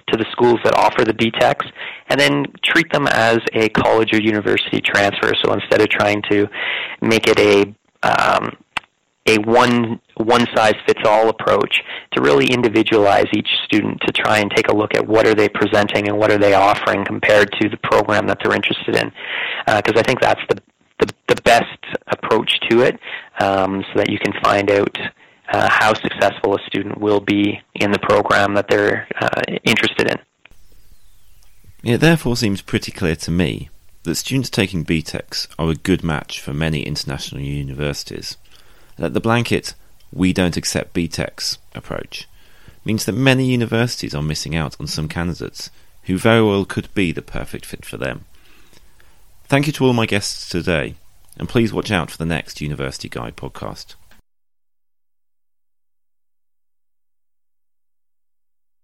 to 0.10 0.18
the 0.18 0.26
schools 0.34 0.60
that 0.66 0.76
offer 0.76 1.06
the 1.06 1.14
BTECs, 1.14 1.72
and 2.10 2.20
then 2.20 2.46
treat 2.62 2.92
them 2.92 3.08
as 3.08 3.40
a 3.54 3.70
college 3.70 4.14
or 4.14 4.22
university 4.22 4.82
transfer. 4.82 5.32
So 5.42 5.54
instead 5.54 5.82
of 5.82 5.88
trying 5.88 6.22
to 6.30 6.48
make 7.02 7.26
it 7.28 7.40
a 7.40 7.74
um, 8.04 8.58
a 9.30 9.38
one 9.40 10.00
one 10.18 10.46
size 10.56 10.76
fits 10.86 11.02
all 11.06 11.30
approach 11.30 11.82
to 12.12 12.22
really 12.22 12.48
individualize 12.48 13.28
each 13.34 13.50
student 13.64 14.02
to 14.02 14.12
try 14.12 14.40
and 14.40 14.52
take 14.56 14.68
a 14.68 14.76
look 14.76 14.96
at 14.96 15.08
what 15.08 15.26
are 15.26 15.36
they 15.36 15.48
presenting 15.48 16.08
and 16.08 16.18
what 16.18 16.32
are 16.32 16.38
they 16.38 16.54
offering 16.54 17.06
compared 17.06 17.52
to 17.54 17.70
the 17.70 17.78
program 17.78 18.28
that 18.28 18.38
they're 18.44 18.56
interested 18.56 18.96
in 18.96 19.12
because 19.78 19.96
uh, 19.96 20.00
I 20.00 20.04
think 20.04 20.20
that's 20.20 20.42
the, 20.50 20.62
the, 21.00 21.14
the 21.28 21.42
best 21.44 21.80
approach 22.08 22.60
to 22.70 22.82
it 22.82 23.00
um, 23.40 23.84
so 23.94 24.00
that 24.00 24.10
you 24.10 24.20
can 24.20 24.34
find 24.44 24.70
out 24.72 24.98
uh, 25.52 25.68
how 25.70 25.94
successful 25.94 26.56
a 26.56 26.60
student 26.68 27.00
will 27.00 27.22
be 27.22 27.60
in 27.76 27.92
the 27.92 28.00
program 28.00 28.54
that 28.54 28.68
they're 28.68 29.08
uh, 29.20 29.42
interested 29.64 30.12
in. 30.12 30.20
It 31.84 32.00
therefore 32.00 32.36
seems 32.36 32.62
pretty 32.62 32.92
clear 32.92 33.16
to 33.16 33.32
me 33.32 33.70
that 34.04 34.16
students 34.16 34.50
taking 34.50 34.86
BTECs 34.86 35.48
are 35.58 35.70
a 35.70 35.76
good 35.76 36.04
match 36.04 36.40
for 36.40 36.54
many 36.54 36.84
international 36.84 37.42
universities 37.42 38.38
that 39.00 39.14
the 39.14 39.20
blanket 39.20 39.74
we 40.12 40.34
don't 40.34 40.58
accept 40.58 40.94
BTECs 40.94 41.58
approach 41.74 42.28
means 42.86 43.06
that 43.06 43.14
many 43.14 43.46
universities 43.46 44.14
are 44.14 44.22
missing 44.22 44.56
out 44.56 44.76
on 44.80 44.88
some 44.88 45.08
candidates 45.08 45.70
who 46.04 46.18
very 46.18 46.44
well 46.44 46.66
could 46.66 46.94
be 46.94 47.12
the 47.12 47.22
perfect 47.22 47.66
fit 47.66 47.86
for 47.86 47.98
them. 47.98 48.26
Thank 49.46 49.68
you 49.68 49.74
to 49.74 49.86
all 49.86 49.94
my 49.94 50.06
guests 50.06 50.50
today, 50.50 50.96
and 51.38 51.50
please 51.50 51.74
watch 51.74 51.92
out 51.92 52.12
for 52.12 52.18
the 52.18 52.26
next 52.26 52.62
University 52.62 53.10
Guide 53.10 53.36
podcast. 53.36 53.96